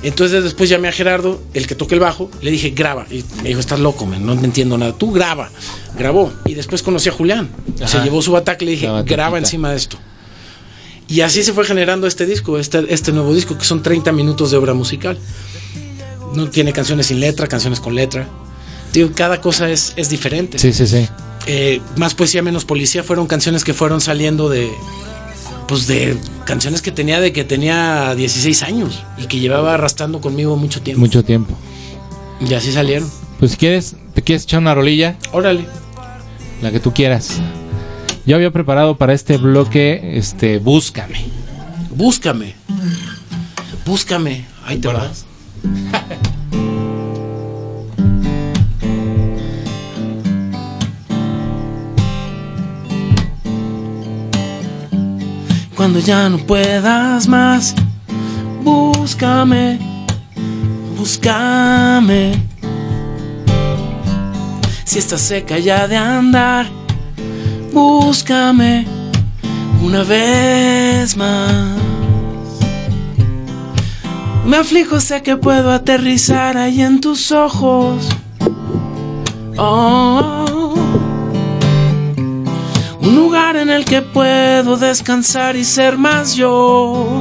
[0.03, 3.07] Entonces después llamé a Gerardo, el que toca el bajo, le dije, graba.
[3.11, 4.93] Y me dijo, estás loco, man, no me entiendo nada.
[4.97, 5.51] Tú graba.
[5.97, 6.33] Grabó.
[6.47, 7.49] Y después conocí a Julián.
[7.87, 9.99] Se llevó su bataca y le dije, graba encima de esto.
[11.09, 14.51] Y así se fue generando este disco, este, este nuevo disco, que son 30 minutos
[14.51, 15.19] de obra musical.
[16.35, 18.29] No tiene canciones sin letra, canciones con letra.
[18.93, 20.59] Digo, cada cosa es, es diferente.
[20.59, 21.09] Sí, sí, sí.
[21.47, 24.71] Eh, más poesía, menos policía fueron canciones que fueron saliendo de.
[25.67, 30.57] Pues de canciones que tenía de que tenía 16 años y que llevaba arrastrando conmigo
[30.57, 31.01] mucho tiempo.
[31.01, 31.55] Mucho tiempo.
[32.41, 33.11] Y así salieron.
[33.39, 35.67] Pues si quieres, te quieres echar una rolilla, Órale.
[36.63, 37.41] la que tú quieras.
[38.29, 41.25] Yo había preparado para este bloque, este, búscame.
[41.89, 42.55] Búscame.
[43.87, 44.45] Búscame.
[44.67, 45.25] Ahí te vas.
[55.75, 57.75] Cuando ya no puedas más,
[58.63, 59.79] búscame,
[60.99, 62.33] búscame.
[64.85, 66.78] Si estás seca ya de andar,
[67.73, 68.87] búscame
[69.83, 71.79] una vez más.
[74.45, 78.09] Me aflijo, sé que puedo aterrizar ahí en tus ojos.
[79.59, 80.75] Oh,
[83.01, 87.21] un lugar en el que puedo descansar y ser más yo.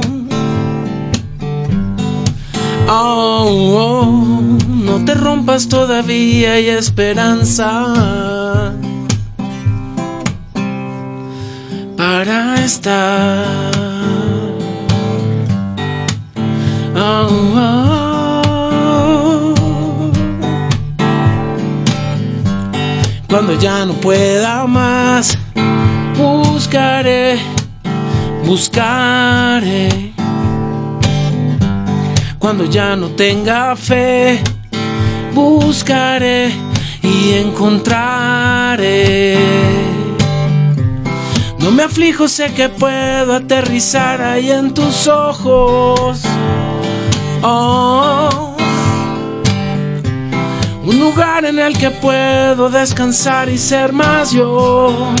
[2.90, 3.44] Oh,
[3.76, 8.37] oh, no te rompas todavía, hay esperanza
[12.08, 13.70] para estar.
[16.96, 18.32] Oh, oh.
[23.28, 25.36] Cuando ya no pueda más,
[26.16, 27.38] buscaré,
[28.46, 30.14] buscaré.
[32.38, 34.40] Cuando ya no tenga fe,
[35.34, 36.52] buscaré
[37.02, 38.78] y encontraré.
[41.58, 46.22] No me aflijo, sé que puedo aterrizar ahí en tus ojos.
[47.42, 48.56] Oh,
[50.84, 55.12] un lugar en el que puedo descansar y ser más yo.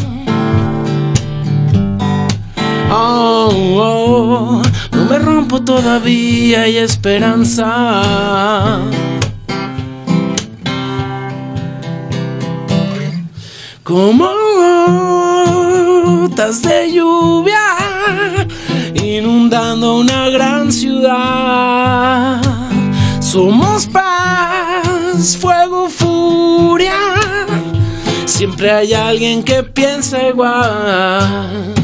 [2.90, 8.02] Oh, oh, no me rompo todavía, hay esperanza.
[13.82, 14.26] Como
[16.08, 18.46] gotas de lluvia
[18.94, 22.40] inundando una gran ciudad.
[23.20, 26.94] Somos paz, fuego, furia.
[28.24, 31.74] Siempre hay alguien que piensa igual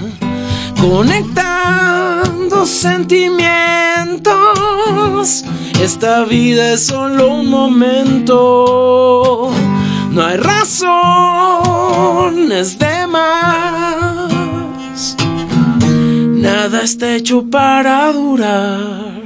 [0.80, 5.44] conectando sentimientos.
[5.80, 9.50] Esta vida es solo un momento.
[10.10, 14.13] No hay razones de más.
[16.44, 19.22] Nada está hecho para durar.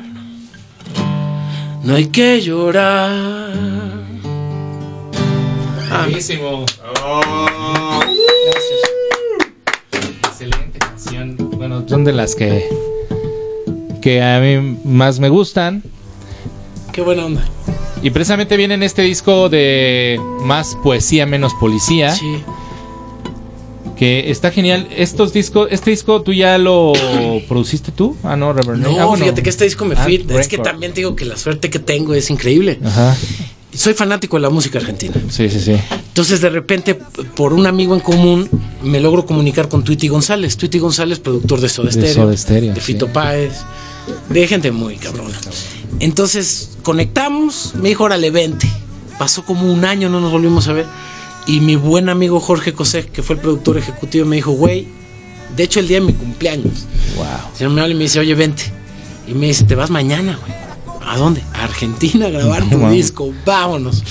[1.83, 3.51] No hay que llorar.
[6.05, 6.65] Buenísimo.
[10.29, 11.37] Excelente canción.
[11.57, 12.69] Bueno, son de las que
[14.01, 15.83] que a mí más me gustan.
[16.93, 17.45] qué buena onda.
[18.01, 22.13] Y precisamente viene en este disco de más poesía, menos policía.
[22.13, 22.45] Sí.
[23.99, 24.87] Que está genial.
[24.97, 26.93] Estos discos, este disco tú ya lo
[27.49, 28.17] produciste tú.
[28.23, 28.85] Ah, no, Reverend.
[28.85, 29.25] No, Ah, bueno.
[29.25, 30.25] fíjate que este disco me Ah, fui.
[30.39, 32.79] es que también digo que la suerte que tengo es increíble.
[32.85, 33.17] Ajá.
[33.75, 35.15] Soy fanático de la música argentina.
[35.29, 35.73] Sí, sí, sí.
[36.09, 36.95] Entonces, de repente,
[37.37, 38.49] por un amigo en común,
[38.83, 40.57] me logro comunicar con Tweety González.
[40.57, 42.81] Tweety González, productor de Soda De Stereo, de sí.
[42.81, 43.53] Fito Páez,
[44.31, 45.35] de gente muy cabrona.
[46.01, 48.69] Entonces, conectamos, me dijo, órale, vente.
[49.19, 50.87] Pasó como un año, no nos volvimos a ver.
[51.49, 54.87] Y mi buen amigo Jorge Cosé, que fue el productor ejecutivo, me dijo, güey,
[55.57, 56.85] de hecho, el día de mi cumpleaños.
[57.17, 57.25] Wow.
[57.53, 58.65] El señor me habla y me dice, oye, vente.
[59.27, 60.53] Y me dice, te vas mañana, güey.
[61.07, 61.43] ¿A dónde?
[61.55, 63.33] A Argentina a grabar tu disco.
[63.47, 64.05] Vámonos.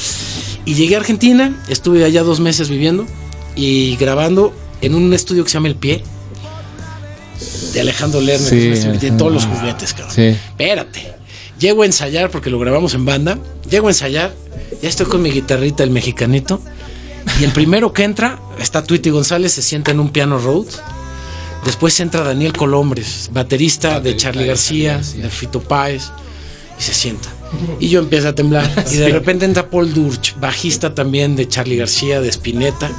[0.66, 3.06] Y llegué a Argentina, estuve allá dos meses viviendo
[3.56, 6.04] y grabando en un estudio que se llama El Pie.
[7.74, 10.16] De Alejandro Lerner, estudio que tiene todos los juguetes, cabrón.
[10.16, 10.24] Sí.
[10.24, 11.14] Espérate.
[11.60, 13.38] Llego a ensayar porque lo grabamos en banda.
[13.70, 14.34] Llego a ensayar.
[14.82, 16.60] Ya estoy con mi guitarrita, el mexicanito.
[17.40, 20.82] Y el primero que entra está Tweety González, se sienta en un piano Rhodes.
[21.66, 26.10] Después entra Daniel Colombres, baterista de Charlie García, de Fito Páez,
[26.80, 27.30] y se sienta.
[27.80, 28.68] Y yo empiezo a temblar.
[28.92, 32.90] Y de repente entra Paul Durch, bajista también de Charlie García, de Spinetta.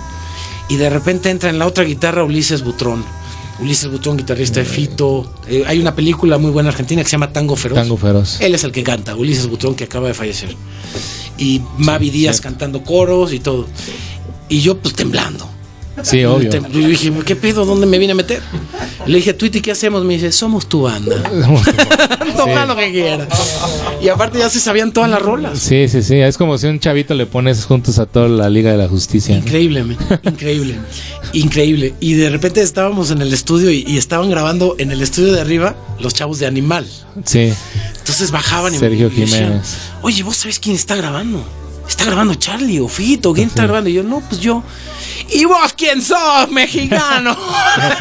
[0.69, 3.05] Y de repente entra en la otra guitarra Ulises Butrón.
[3.59, 5.33] Ulises Butrón, guitarrista de Fito.
[5.49, 7.77] Eh, hay una película muy buena argentina que se llama Tango Feroz.
[7.77, 8.41] Tango Feroz.
[8.41, 10.55] Él es el que canta, Ulises Butrón, que acaba de fallecer.
[11.39, 13.67] Y Mavi Díaz cantando coros y todo.
[14.49, 15.49] Y yo, pues temblando.
[16.03, 16.51] Sí, obvio.
[16.51, 17.65] Yo dije, ¿qué pedo?
[17.65, 18.41] ¿Dónde me vine a meter?
[19.07, 20.05] Le dije, Tweety, ¿qué hacemos?
[20.05, 21.17] Me dice, somos tu banda.
[22.37, 23.29] Toma lo que quieras.
[24.01, 25.59] Y aparte ya se sabían todas las rolas.
[25.59, 26.17] Sí, sí, sí.
[26.17, 29.35] Es como si un chavito le pones juntos a toda la Liga de la Justicia.
[29.35, 29.41] ¿no?
[29.41, 29.99] Increíble, men.
[30.23, 30.77] increíble,
[31.33, 31.95] increíble.
[32.01, 35.41] Y de repente estábamos en el estudio y, y estaban grabando en el estudio de
[35.41, 36.87] arriba los chavos de Animal.
[37.25, 37.53] Sí.
[37.99, 39.77] Entonces bajaban y Sergio y decían, Jiménez.
[40.03, 41.45] Oye, ¿vos sabés quién está grabando?
[41.89, 43.89] Está grabando Charlie o Fito, ¿quién está grabando?
[43.91, 44.63] Y yo, no, pues yo.
[45.33, 47.37] ¿Y vos quién sos, mexicano?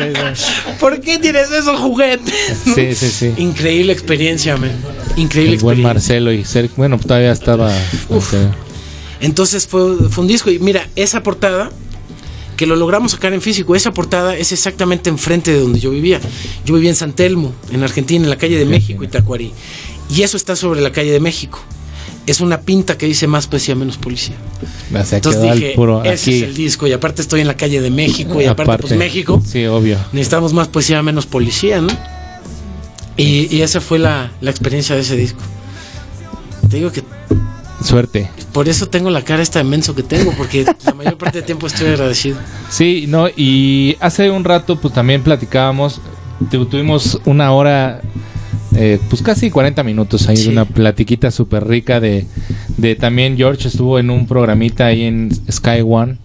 [0.79, 2.61] ¿Por qué tienes esos juguetes?
[2.65, 2.75] no?
[2.75, 3.33] Sí, sí, sí.
[3.37, 4.73] Increíble experiencia, men.
[5.15, 5.93] Increíble El buen experiencia.
[5.93, 6.75] Marcelo y Sergio.
[6.77, 7.71] Bueno, todavía estaba.
[7.75, 8.49] este,
[9.21, 10.51] Entonces fue, fue un disco.
[10.51, 11.71] Y mira, esa portada,
[12.55, 16.19] que lo logramos sacar en físico, esa portada es exactamente enfrente de donde yo vivía.
[16.65, 19.53] Yo vivía en San Telmo, en Argentina, en la calle de México, Itacuarí.
[20.09, 21.59] Y eso está sobre la calle de México.
[22.25, 24.35] Es una pinta que dice más poesía, menos policía.
[25.11, 26.37] Entonces dije, puro ese aquí.
[26.37, 26.85] es el disco.
[26.87, 28.41] Y aparte estoy en la calle de México.
[28.41, 29.41] Y aparte, pues México.
[29.45, 29.97] Sí, obvio.
[30.11, 31.87] Necesitamos más poesía, menos policía, ¿no?
[33.15, 35.39] Y, y esa fue la, la experiencia de ese disco.
[36.69, 37.03] Te digo que
[37.83, 38.29] Suerte.
[38.51, 41.45] por eso tengo la cara esta de menso que tengo, porque la mayor parte del
[41.45, 42.37] tiempo estoy agradecido.
[42.69, 46.01] Sí, no, y hace un rato pues también platicábamos,
[46.51, 48.01] tu- tuvimos una hora,
[48.75, 50.43] eh, pues casi 40 minutos ahí Sí.
[50.45, 52.25] de una platiquita súper rica de,
[52.77, 56.17] de también George estuvo en un programita ahí en Sky One,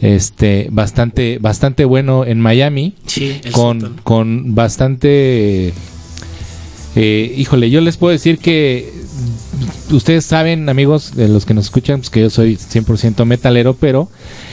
[0.00, 5.72] este, bastante, bastante bueno en Miami, Sí, con, con bastante,
[6.96, 8.92] eh, híjole, yo les puedo decir que
[9.90, 14.08] ustedes saben, amigos, de los que nos escuchan, pues que yo soy 100% metalero, pero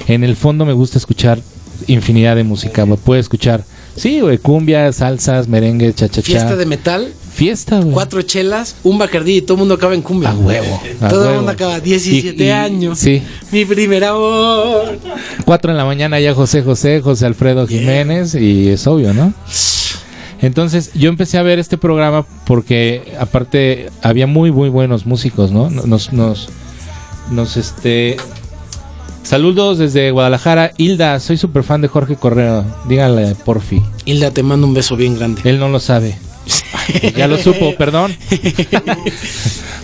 [0.07, 1.39] en el fondo me gusta escuchar
[1.87, 2.85] infinidad de música.
[2.85, 3.63] Puedo escuchar,
[3.97, 6.21] sí, güey, cumbia, salsas, merengue, cha-cha-cha.
[6.21, 7.91] Fiesta de metal, fiesta, güey.
[7.91, 10.29] Cuatro chelas, un bacardí y todo el mundo acaba en cumbia.
[10.29, 10.81] A huevo.
[11.01, 12.97] a Todo el mundo acaba 17 Y- y- años.
[12.99, 13.21] Sí.
[13.51, 14.97] Mi primer amor.
[15.45, 19.33] Cuatro en la mañana ya José José, José Alfredo Jiménez y es obvio, ¿no?
[20.41, 25.69] Entonces yo empecé a ver este programa porque aparte había muy muy buenos músicos, ¿no?
[25.71, 26.49] Nos nos
[27.31, 28.17] nos este
[29.27, 34.65] saludos desde Guadalajara, Hilda, soy súper fan de Jorge Correa, dígale porfi, Hilda, te mando
[34.65, 35.41] un beso bien grande.
[35.43, 36.17] él no lo sabe.
[37.15, 38.15] Ya lo supo, perdón.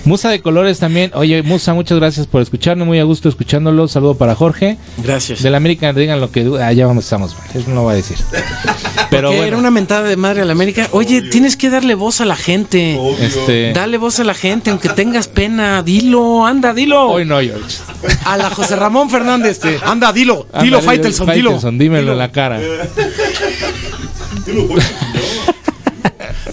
[0.05, 1.11] Musa de Colores también.
[1.13, 2.85] Oye, Musa, muchas gracias por escucharme.
[2.85, 3.87] Muy a gusto escuchándolo.
[3.87, 4.77] Saludo para Jorge.
[4.97, 5.41] Gracias.
[5.41, 6.49] Del América, digan lo que.
[6.61, 7.35] Ah, ya vamos, estamos.
[7.37, 7.47] mal.
[7.53, 8.17] Eso no lo voy a decir.
[9.09, 10.87] Pero bueno, era una mentada de madre a la América.
[10.91, 12.99] Oye, tienes que darle voz a la gente.
[13.19, 13.71] este.
[13.71, 15.83] Dale voz a la gente, aunque tengas pena.
[15.83, 17.09] Dilo, anda, dilo.
[17.09, 17.77] Hoy no, George.
[18.25, 19.59] A la José Ramón Fernández.
[19.85, 20.47] Anda, dilo.
[20.61, 21.51] Dilo, Faitelson, dilo.
[21.51, 22.59] Faitelson, dímelo en la cara.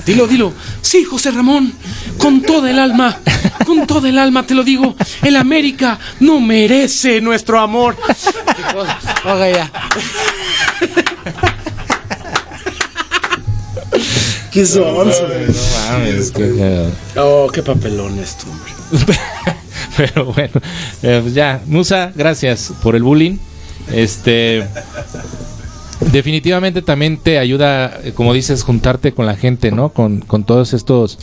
[0.06, 0.52] Dilo, dilo.
[0.80, 1.72] Sí, José Ramón,
[2.18, 3.18] con toda el alma,
[3.66, 7.96] con toda el alma te lo digo, el América no merece nuestro amor.
[7.96, 8.98] Qué cosa.
[9.24, 9.72] Oiga, ya.
[14.50, 15.28] Qué sonso.
[15.28, 16.92] No mames, qué cagado.
[17.16, 19.16] Oh, qué papelón esto, hombre.
[19.96, 20.60] Pero bueno,
[21.02, 23.36] eh, pues ya, Musa, gracias por el bullying.
[23.92, 24.66] Este
[26.12, 29.90] definitivamente también te ayuda, eh, como dices, juntarte con la gente, ¿no?
[29.90, 31.18] Con, con todos estos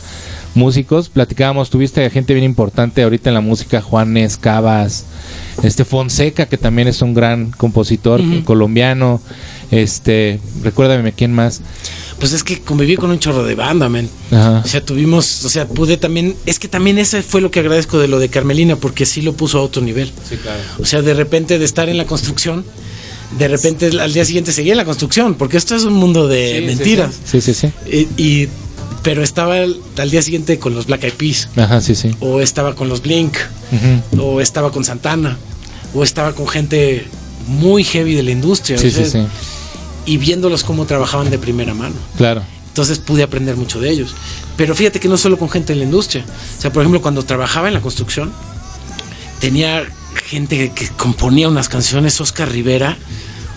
[0.54, 1.08] músicos.
[1.08, 5.04] Platicábamos, tuviste gente bien importante ahorita en la música, Juanes, Cabas,
[5.62, 9.20] este Fonseca, que también es un gran compositor colombiano.
[9.70, 11.60] Este, recuérdame quién más.
[12.18, 14.08] Pues es que conviví con un chorro de banda, men.
[14.32, 14.62] Ajá.
[14.64, 17.98] O sea, tuvimos, o sea, pude también, es que también ese fue lo que agradezco
[17.98, 20.10] de lo de Carmelina, porque sí lo puso a otro nivel.
[20.28, 20.58] Sí, claro.
[20.80, 22.64] O sea, de repente de estar en la construcción,
[23.36, 27.14] de repente al día siguiente seguía la construcción, porque esto es un mundo de mentiras.
[27.24, 27.70] Sí, sí, sí.
[27.90, 28.48] Y, y-
[29.02, 32.10] pero estaba al, al día siguiente con los Black Eyed Peas, Ajá, sí, sí.
[32.20, 33.36] o estaba con los Blink,
[34.18, 35.38] o estaba con Santana,
[35.94, 37.06] o estaba con gente
[37.46, 38.76] muy heavy de la industria.
[38.76, 39.18] Sí, o sea, sí, sí.
[40.06, 41.94] Y viéndolos cómo trabajaban de primera mano.
[42.16, 42.42] Claro.
[42.68, 44.14] Entonces pude aprender mucho de ellos.
[44.56, 46.24] Pero fíjate que no solo con gente de la industria.
[46.58, 48.32] O sea, por ejemplo, cuando trabajaba en la construcción,
[49.40, 49.84] tenía
[50.18, 52.96] gente que, componía unas canciones, Oscar Rivera,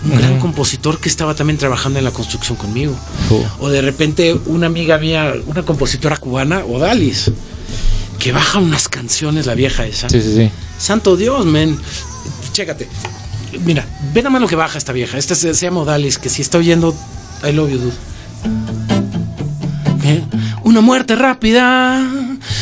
[0.03, 2.95] un gran compositor que estaba también trabajando en la construcción conmigo.
[3.59, 7.31] O de repente una amiga mía, una compositora cubana, Odalis,
[8.17, 10.09] que baja unas canciones, la vieja esa.
[10.09, 10.51] Sí, sí, sí.
[10.77, 11.77] Santo Dios, men.
[12.51, 12.87] Chécate.
[13.65, 15.17] Mira, ve nada más lo que baja esta vieja.
[15.17, 16.95] Esta se, se llama Odalis, que si está oyendo,
[17.43, 17.93] I love you, dude.
[20.03, 20.23] ¿Eh?
[20.71, 21.99] Una muerte rápida,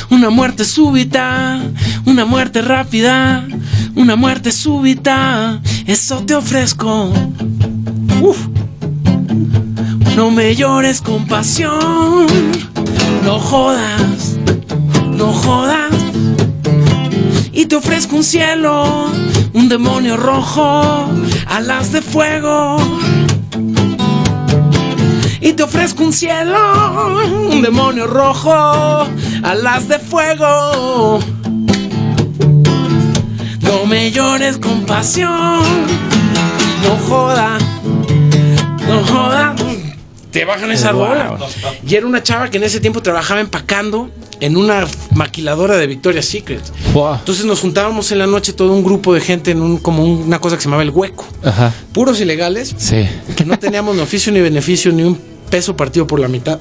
[0.10, 1.62] una muerte súbita,
[2.08, 3.46] una muerte rápida,
[3.94, 5.62] una muerte súbita.
[5.86, 7.14] Eso te ofrezco.
[8.20, 8.48] Uf.
[10.16, 12.26] No me llores con pasión.
[13.24, 14.40] No jodas,
[15.06, 15.94] no jodas
[17.54, 19.12] y te ofrezco un cielo,
[19.54, 21.12] un demonio rojo,
[21.46, 22.78] alas de fuego.
[25.42, 26.58] Y te ofrezco un cielo,
[27.50, 28.52] un demonio rojo,
[29.44, 31.20] alas de fuego.
[33.62, 35.62] No me llores con pasión,
[36.84, 37.58] no joda,
[38.88, 39.56] no joda.
[40.32, 41.06] Te bajan esa Wow.
[41.08, 41.38] rola.
[41.88, 46.26] Y era una chava que en ese tiempo trabajaba empacando en una maquiladora de Victoria's
[46.26, 46.62] Secret.
[46.94, 50.22] Entonces nos juntábamos en la noche todo un grupo de gente en un como un-
[50.28, 51.26] una cosa que se llamaba el hueco.
[51.44, 51.74] Ajá.
[51.94, 53.08] Puros ilegales, Sí.
[53.36, 55.20] que no teníamos ni oficio ni beneficio ni un
[55.50, 56.60] peso partido por la mitad.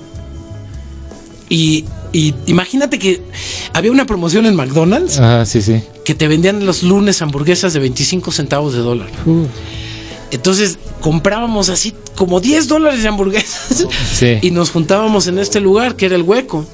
[1.49, 3.23] Y, y imagínate que
[3.73, 5.83] había una promoción en McDonald's Ajá, sí, sí.
[6.05, 9.09] que te vendían los lunes hamburguesas de 25 centavos de dólar.
[10.31, 14.39] Entonces comprábamos así como 10 dólares de hamburguesas Sí.
[14.43, 16.67] y nos juntábamos en este lugar que era el hueco.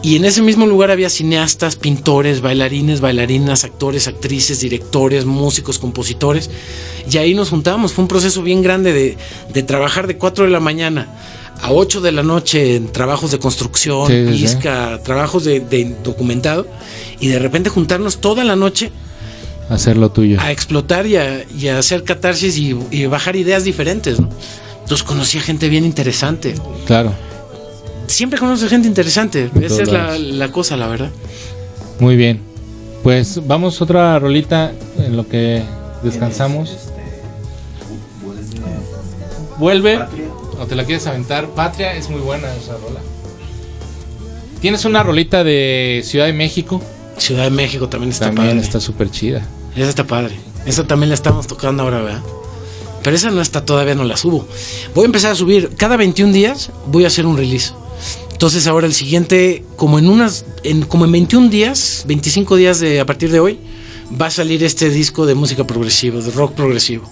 [0.00, 6.50] Y en ese mismo lugar había cineastas, pintores, bailarines, bailarinas, actores, actrices, directores, músicos, compositores.
[7.10, 7.92] Y ahí nos juntábamos.
[7.92, 9.16] Fue un proceso bien grande de,
[9.52, 11.08] de trabajar de 4 de la mañana
[11.60, 14.46] a 8 de la noche en trabajos de construcción, Sí,
[15.04, 16.66] trabajos de, de documentado.
[17.20, 18.92] Y de repente juntarnos toda la noche
[19.70, 20.40] Hacer lo tuyo.
[20.40, 24.18] a explotar y a, y a hacer catarsis y, y bajar ideas diferentes.
[24.20, 24.28] ¿no?
[24.82, 26.54] Entonces conocí a gente bien interesante.
[26.86, 27.12] Claro.
[28.06, 29.50] Siempre conoces gente interesante.
[29.60, 31.10] Esa es la, la cosa, la verdad.
[32.00, 32.40] Muy bien.
[33.02, 35.62] Pues vamos otra rolita en lo que
[36.02, 36.74] descansamos.
[39.58, 39.98] Vuelve.
[40.58, 41.48] ¿O te la quieres aventar?
[41.50, 43.00] Patria es muy buena esa rola.
[44.60, 46.82] ¿Tienes una rolita de Ciudad de México?
[47.16, 48.60] Ciudad de México también está También padre.
[48.60, 49.46] está súper chida.
[49.76, 50.34] Esa está padre.
[50.66, 52.22] Esa también la estamos tocando ahora, ¿verdad?
[53.02, 54.46] Pero esa no está, todavía no la subo.
[54.94, 55.70] Voy a empezar a subir.
[55.76, 57.72] Cada 21 días voy a hacer un release.
[58.32, 63.00] Entonces ahora el siguiente, como en unas, en, como en 21 días, 25 días de
[63.00, 63.58] a partir de hoy,
[64.20, 67.10] va a salir este disco de música progresiva, de rock progresivo.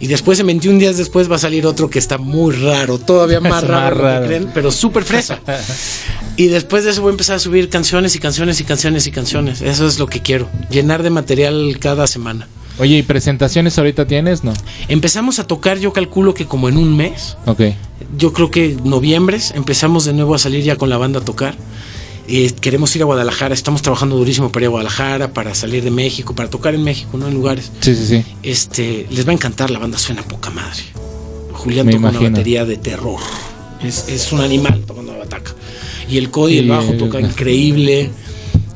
[0.00, 3.40] Y después, en 21 días después, va a salir otro que está muy raro, todavía
[3.40, 4.26] más raro.
[4.26, 5.40] creen, pero súper fresa.
[6.36, 9.10] y después de eso voy a empezar a subir canciones y canciones y canciones y
[9.10, 9.60] canciones.
[9.60, 12.48] Eso es lo que quiero, llenar de material cada semana.
[12.78, 14.44] Oye, ¿y presentaciones ahorita tienes?
[14.44, 14.52] No.
[14.86, 17.62] Empezamos a tocar, yo calculo que como en un mes, Ok.
[18.16, 21.56] yo creo que noviembre empezamos de nuevo a salir ya con la banda a tocar.
[22.30, 25.90] Eh, queremos ir a Guadalajara, estamos trabajando durísimo para ir a Guadalajara, para salir de
[25.90, 27.26] México, para tocar en México, ¿no?
[27.26, 27.72] En lugares.
[27.80, 28.24] Sí, sí, sí.
[28.42, 30.82] Este, les va a encantar, la banda suena poca madre.
[31.52, 33.18] Julián Me toca una batería de terror.
[33.82, 35.54] Es, es un animal tocando la bataca.
[36.08, 38.10] Y el Cody, el bajo, toca increíble.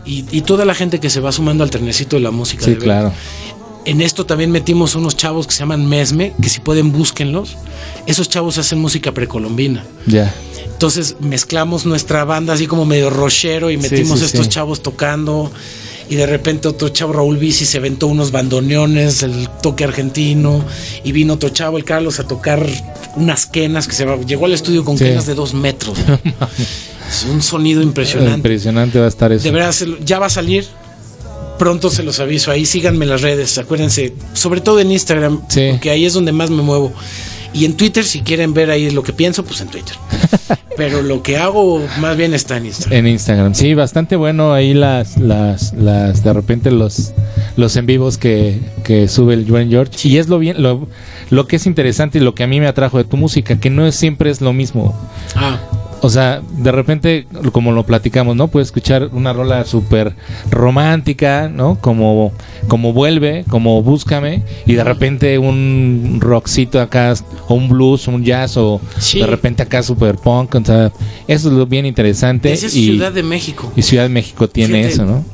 [0.07, 2.64] Y, y toda la gente que se va sumando al trenecito de la música.
[2.64, 3.12] Sí, de claro.
[3.84, 7.57] En esto también metimos unos chavos que se llaman Mesme, que si pueden búsquenlos.
[8.07, 9.84] Esos chavos hacen música precolombina.
[10.07, 10.32] Ya.
[10.83, 14.51] Entonces mezclamos nuestra banda así como medio rochero y metimos sí, estos sí.
[14.51, 15.49] chavos tocando.
[16.11, 20.64] Y de repente otro chavo, Raúl Bici, se aventó unos bandoneones, el toque argentino.
[21.05, 22.66] Y vino otro chavo, el Carlos, a tocar
[23.14, 25.97] unas quenas que se va- llegó al estudio con quenas de dos metros.
[27.09, 28.35] es un sonido impresionante.
[28.39, 29.45] Impresionante va a estar eso.
[29.45, 30.66] De lo- ya va a salir.
[31.61, 32.51] Pronto se los aviso.
[32.51, 33.57] Ahí síganme en las redes.
[33.57, 35.68] Acuérdense, sobre todo en Instagram, Sí.
[35.70, 36.93] porque ahí es donde más me muevo.
[37.55, 39.95] Y en Twitter, si quieren ver ahí lo que pienso, pues en Twitter.
[40.76, 42.99] Pero lo que hago más bien está en Instagram.
[42.99, 47.12] En Instagram, sí, bastante bueno ahí las, las, las, de repente los,
[47.57, 50.09] los en vivos que, que sube el Joan George.
[50.09, 50.89] Y es lo bien, lo,
[51.30, 53.70] lo que es interesante y lo que a mí me atrajo de tu música, que
[53.70, 54.99] no es siempre es lo mismo.
[55.35, 55.61] Ah,
[56.05, 58.48] O sea, de repente, como lo platicamos, ¿no?
[58.48, 60.16] Puedes escuchar una rola súper
[60.50, 61.76] romántica, ¿no?
[61.80, 62.32] Como,
[62.66, 67.14] como vuelve, como búscame, y de repente un rockcito acá,
[67.46, 69.20] o un blues, un jazz, o Sí.
[69.20, 70.90] de repente acá súper punk, o sea,
[71.28, 72.53] eso es lo bien interesante.
[72.53, 73.72] esa es y, Ciudad de México.
[73.76, 74.94] y Ciudad de México tiene Fíjate.
[74.94, 75.24] eso, ¿no?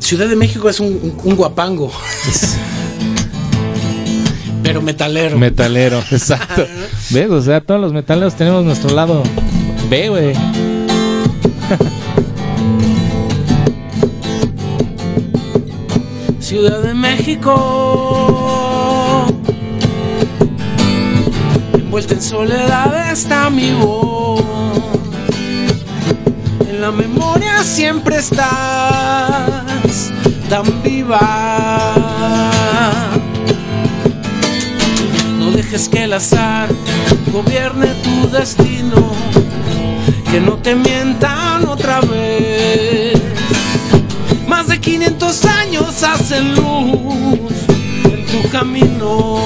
[0.00, 1.90] Ciudad de México es un, un- un guapango.
[4.62, 5.38] Pero metalero.
[5.38, 6.66] Metalero, exacto.
[7.10, 7.30] ¿Ves?
[7.30, 9.22] O sea, todos los metaleros tenemos nuestro lado
[9.88, 10.34] Güey.
[16.40, 17.54] Ciudad de México.
[21.72, 24.42] Envuelta en soledad está mi voz.
[26.68, 28.50] En la memoria siempre estás
[30.48, 31.20] tan viva.
[35.38, 36.70] No dejes que el azar
[37.32, 39.25] gobierne tu destino.
[40.36, 43.18] Que no te mientan otra vez.
[44.46, 47.54] Más de 500 años hacen luz
[48.04, 49.40] en tu camino.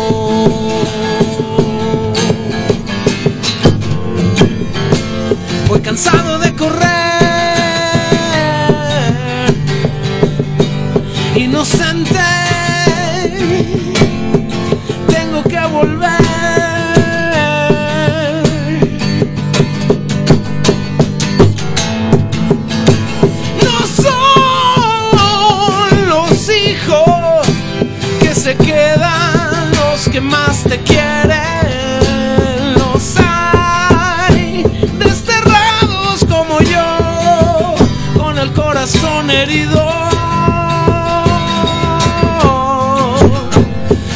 [5.68, 6.99] Voy cansado de correr,
[39.30, 39.84] herido.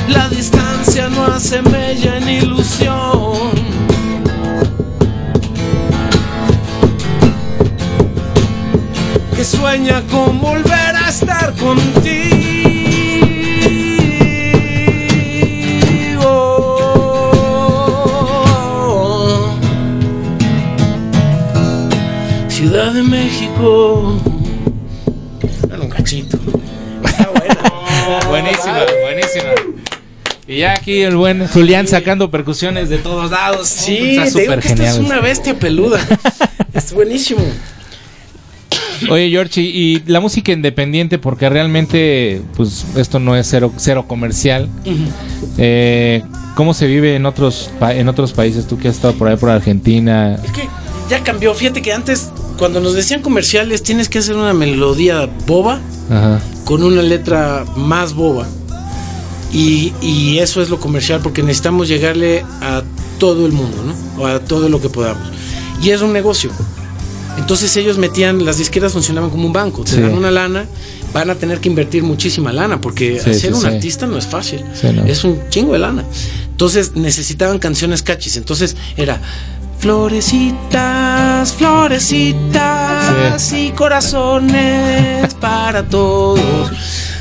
[0.09, 3.35] La distancia no hace mella en ilusión.
[9.35, 12.45] que sueña con volver a estar contigo.
[22.49, 24.34] Ciudad de México.
[28.29, 29.53] Buenísima, buenísima.
[30.47, 33.67] Y ya aquí el buen Julián sacando percusiones de todos lados.
[33.69, 35.01] Sí, está te digo súper esta es genial.
[35.01, 36.01] una bestia peluda.
[36.75, 37.43] es buenísimo.
[39.11, 44.69] Oye, George, y, la música independiente, porque realmente, pues, esto no es cero, cero comercial.
[45.59, 46.23] Eh,
[46.55, 48.67] ¿Cómo se vive en otros, en otros países?
[48.67, 50.39] Tú que has estado por ahí, por Argentina.
[50.45, 50.69] Es que
[51.09, 51.55] ya cambió.
[51.55, 55.81] Fíjate que antes, cuando nos decían comerciales, tienes que hacer una melodía boba
[56.11, 56.41] Ajá.
[56.65, 58.47] con una letra más boba.
[59.53, 62.83] Y, y eso es lo comercial, porque necesitamos llegarle a
[63.19, 64.23] todo el mundo, ¿no?
[64.23, 65.23] O a todo lo que podamos.
[65.81, 66.51] Y es un negocio.
[67.39, 70.01] Entonces ellos metían, las disqueras funcionaban como un banco, te Sí.
[70.01, 70.67] dan una lana,
[71.13, 74.27] van a tener que invertir muchísima lana, porque Sí, ser sí, un artista no es
[74.27, 75.05] fácil, no.
[75.05, 76.05] es un chingo de lana.
[76.51, 78.37] Entonces necesitaban canciones cachis.
[78.37, 79.21] Entonces era
[79.85, 86.41] florecitas, florecitas y corazones para todos.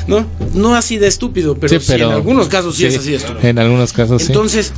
[0.06, 0.24] ¿No?
[0.54, 3.48] No así de estúpido, pero, Sí, sí, en algunos casos sí, es así de estúpido.
[3.48, 4.28] En algunos casos sí.
[4.28, 4.72] Entonces,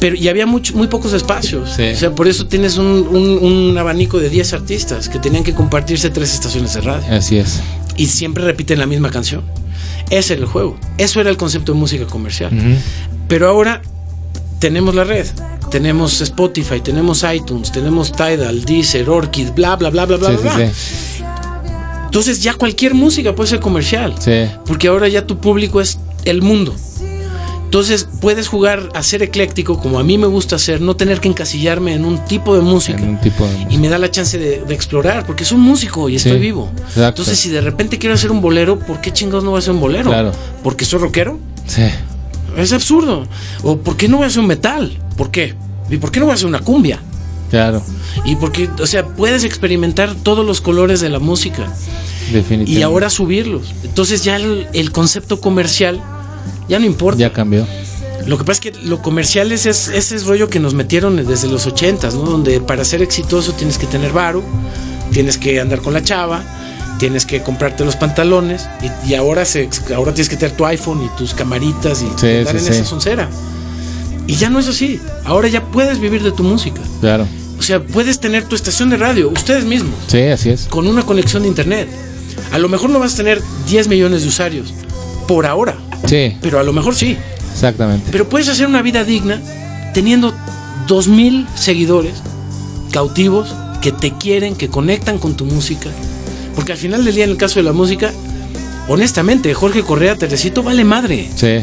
[0.00, 1.74] pero y había mucho, muy pocos espacios.
[1.76, 1.90] Sí.
[1.94, 3.38] O sea, por eso tienes un, un-
[3.70, 7.14] un abanico de 10 artistas que tenían que compartirse tres estaciones de radio.
[7.14, 7.60] Así es.
[7.96, 9.42] Y siempre repiten la misma canción.
[10.10, 10.78] Ese era el juego.
[10.98, 12.50] Eso era el concepto de música comercial.
[13.28, 13.82] Pero ahora
[14.58, 15.26] tenemos la red.
[15.70, 20.50] Tenemos Spotify, tenemos iTunes, tenemos Tidal, Deezer, Orchid, bla, bla, bla, bla, bla, Sí, bla.
[20.52, 20.70] sí, bla.
[20.74, 21.22] sí.
[22.04, 24.14] Entonces ya cualquier música puede ser comercial.
[24.18, 24.46] Sí.
[24.64, 26.74] Porque ahora ya tu público es el mundo.
[27.64, 31.28] Entonces puedes jugar a ser ecléctico como a mí me gusta hacer, no tener que
[31.28, 32.96] encasillarme en un tipo de música.
[32.98, 36.08] En un tipo de Y me da la chance de, de explorar, porque soy músico
[36.08, 36.70] y estoy Sí, vivo.
[36.78, 37.22] exacto.
[37.22, 39.74] Entonces, si de repente quiero hacer un bolero, ¿por qué chingados no voy a hacer
[39.74, 40.10] un bolero?
[40.10, 40.32] Claro.
[40.62, 41.40] ¿Porque soy rockero?
[41.66, 41.82] Sí.
[42.56, 43.26] Es absurdo.
[43.62, 44.98] ¿O por qué no voy a hacer un metal?
[45.16, 45.54] ¿Por qué?
[45.90, 47.00] ¿Y por qué no voy a hacer una cumbia?
[47.50, 47.82] Claro.
[48.24, 51.66] Y porque, o sea, puedes experimentar todos los colores de la música
[52.32, 52.72] Definitivamente.
[52.72, 53.72] y ahora subirlos.
[53.84, 56.00] Entonces ya el, el concepto comercial
[56.68, 57.18] ya no importa.
[57.20, 57.66] Ya cambió.
[58.26, 61.46] Lo que pasa es que lo comercial es, es ese rollo que nos metieron desde
[61.46, 62.22] los ochentas, ¿no?
[62.22, 64.42] Donde para ser exitoso tienes que tener varo,
[65.12, 66.42] tienes que andar con la chava,
[66.98, 68.68] tienes que comprarte los pantalones
[69.04, 72.26] y, y ahora se, ahora tienes que tener tu iPhone y tus camaritas y Sí,
[72.38, 72.80] andar sí, en sí.
[72.80, 73.28] esa soncera.
[74.26, 75.00] Y ya no es así.
[75.24, 76.80] Ahora ya puedes vivir de tu música.
[77.00, 77.26] Claro.
[77.58, 80.66] O sea, puedes tener tu estación de radio, ustedes mismos, Sí, así es.
[80.66, 81.88] con una conexión de internet.
[82.52, 84.72] A lo mejor no vas a tener 10 millones de usuarios
[85.26, 85.76] por ahora,
[86.06, 87.16] Sí, pero a lo mejor sí.
[87.52, 88.08] exactamente.
[88.12, 89.40] Pero puedes hacer una vida digna
[89.94, 90.34] teniendo
[90.86, 92.14] 2000 seguidores
[92.92, 95.88] cautivos que te quieren, que conectan con tu música.
[96.56, 98.12] Porque al final del día, en el caso de la música,
[98.88, 101.28] honestamente, Jorge Correa Teresito vale madre.
[101.36, 101.58] Sí,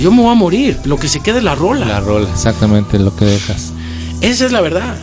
[0.00, 0.78] Yo me voy a morir.
[0.84, 1.86] Lo que se queda es la rola.
[1.86, 3.72] la rola, exactamente lo que dejas.
[4.20, 4.96] Esa es la verdad.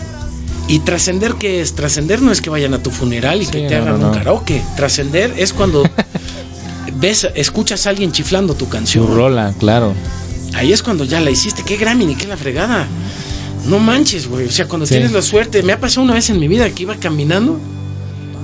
[0.68, 1.74] Y trascender, ¿qué es?
[1.74, 4.06] Trascender no es que vayan a tu funeral y Sí, que te no, hagan no,
[4.08, 4.18] un no.
[4.18, 4.62] karaoke.
[4.78, 5.84] Trascender es cuando
[6.96, 9.08] ves, escuchas a alguien chiflando tu Tu canción.
[9.14, 9.94] rola, claro.
[10.54, 11.64] Ahí es cuando ya la hiciste.
[11.64, 12.86] ¿Qué Grammy ni qué la fregada?
[13.68, 14.48] No manches, güey.
[14.48, 14.96] O sea, cuando Sí.
[14.96, 15.64] tienes la suerte.
[15.64, 17.60] Me ha pasado una vez en mi vida que iba caminando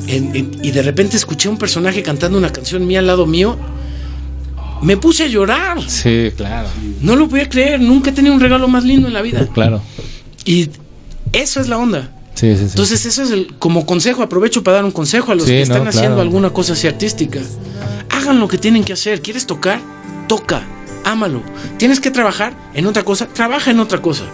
[0.07, 3.25] en- en- y de repente escuché a un personaje cantando una canción mía al lado
[3.25, 3.57] mío.
[4.81, 5.81] Me puse a llorar.
[5.89, 6.69] Sí, claro.
[7.01, 7.79] No lo podía creer.
[7.79, 9.47] Nunca he tenido un regalo más lindo en la vida.
[9.53, 9.81] Claro.
[10.45, 10.69] Y
[11.33, 12.11] eso es la onda.
[12.35, 12.63] Sí, sí, sí.
[12.65, 14.21] Entonces, eso es el, como consejo.
[14.21, 16.21] Aprovecho para dar un consejo a los que no, están haciendo claro.
[16.21, 17.39] alguna cosa así artística.
[18.11, 19.21] Hagan lo que tienen que hacer.
[19.21, 19.79] ¿Quieres tocar?
[20.27, 20.61] Toca.
[21.03, 21.41] Ámalo.
[21.77, 23.27] ¿Tienes que trabajar en otra cosa?
[23.27, 24.25] Trabaja en otra cosa.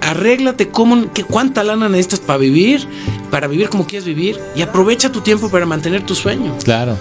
[0.00, 2.86] Arréglate cómo, qué, cuánta lana necesitas para vivir,
[3.30, 6.56] para vivir como quieres vivir y aprovecha tu tiempo para mantener tu sueño.
[6.64, 6.96] Claro.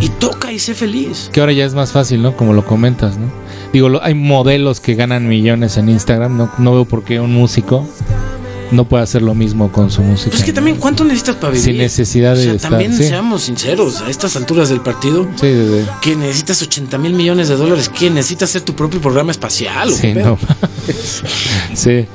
[0.00, 1.30] Y toca y sé feliz.
[1.32, 2.36] Que ahora ya es más fácil, ¿no?
[2.36, 3.26] Como lo comentas, ¿no?
[3.72, 6.36] Digo, lo- hay modelos que ganan millones en Instagram.
[6.36, 7.86] No, no veo por qué un músico
[8.72, 10.30] no puede hacer lo mismo con su música.
[10.30, 11.64] Pues es que también, ¿cuánto necesitas para vivir?
[11.64, 13.04] Sin necesidad O sea, de estar, También sí.
[13.04, 17.56] seamos sinceros, a estas alturas del partido, Sí, de- que necesitas 80 mil millones de
[17.56, 19.90] dólares, que necesitas hacer tu propio programa espacial.
[19.90, 20.38] ¿o sí, no.
[21.74, 22.06] sí,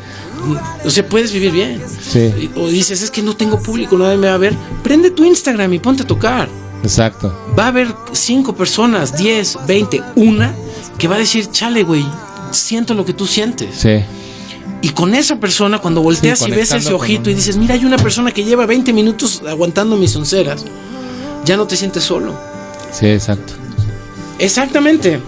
[0.85, 1.81] O sea, puedes vivir bien.
[2.01, 4.53] sí, O dices, es que no tengo público, nadie me va a ver.
[4.83, 6.49] Prende tu Instagram y ponte a tocar.
[6.83, 7.33] exacto.
[7.57, 10.53] Va a haber cinco personas, 10, 20, una,
[10.97, 12.05] que va a decir, chale, güey,
[12.51, 13.75] siento lo que tú sientes.
[13.77, 13.99] Sí,
[14.87, 17.83] Y con esa persona, cuando volteas y ves ese ojito un- y dices, mira, hay
[17.83, 20.63] una persona que lleva 20 minutos aguantando mis onceras,
[21.43, 22.33] ya no te sientes solo.
[22.91, 23.53] sí, exacto.
[24.39, 25.19] Exactamente.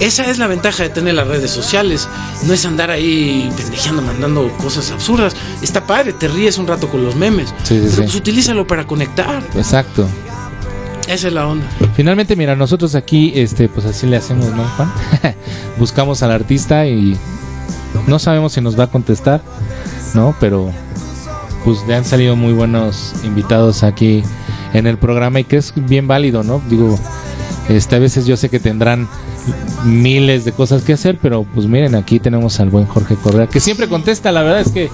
[0.00, 2.08] Esa es la ventaja de tener las redes sociales.
[2.46, 5.34] No es andar ahí pendejeando, mandando cosas absurdas.
[5.60, 7.48] Está padre, te ríes un rato con los memes.
[7.64, 8.02] Sí, sí, pero sí.
[8.02, 9.42] pues utilízalo para conectar.
[9.56, 10.08] Exacto.
[11.08, 11.66] Esa es la onda.
[11.96, 14.92] Finalmente, mira, nosotros aquí, este, pues así le hacemos, ¿no, Juan?
[15.78, 17.16] Buscamos al artista y
[18.06, 19.42] no sabemos si nos va a contestar,
[20.14, 20.34] ¿no?
[20.40, 20.70] Pero
[21.64, 24.22] pues le han salido muy buenos invitados aquí
[24.74, 26.60] en el programa y que es bien válido, ¿no?
[26.68, 26.98] Digo,
[27.68, 29.08] este, a veces yo sé que tendrán
[29.84, 33.60] miles de cosas que hacer, pero pues miren, aquí tenemos al buen Jorge Correa, que
[33.60, 34.90] siempre contesta, la verdad es que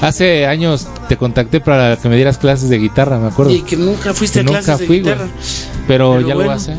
[0.00, 3.52] hace años te contacté para que me dieras clases de guitarra, me acuerdo.
[3.52, 5.26] Y que nunca fuiste Que a clases nunca de fui, guitarra.
[5.86, 6.52] Pero, Pero ya lo bueno.
[6.52, 6.76] hacer.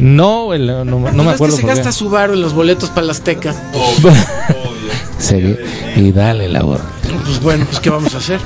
[0.00, 2.52] No, el- no, no me Pues es acuerdo que se gasta su varo en los
[2.54, 3.54] boletos para la Azteca.
[5.18, 5.54] Sí,
[5.96, 6.84] y dale la borra.
[7.26, 8.40] Pues bueno, pues ¿qué vamos a hacer?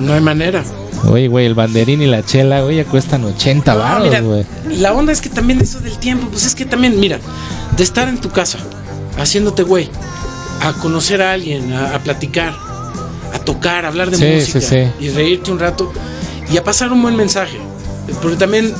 [0.00, 0.64] No hay manera.
[1.08, 4.44] Oye, güey, el banderín y la chela, güey, ya cuestan 80 No, baros, güey.
[4.76, 7.20] la onda es que también eso del tiempo, pues es que también, mira,
[7.76, 8.58] de estar en tu casa,
[9.18, 9.88] haciéndote güey,
[10.60, 12.54] a conocer a alguien, a, a platicar,
[13.32, 14.66] a tocar, a hablar de Sí, música sí,
[14.98, 15.04] sí.
[15.06, 15.92] y reírte un rato
[16.52, 17.58] y a pasar un buen mensaje.
[18.20, 18.74] Porque también,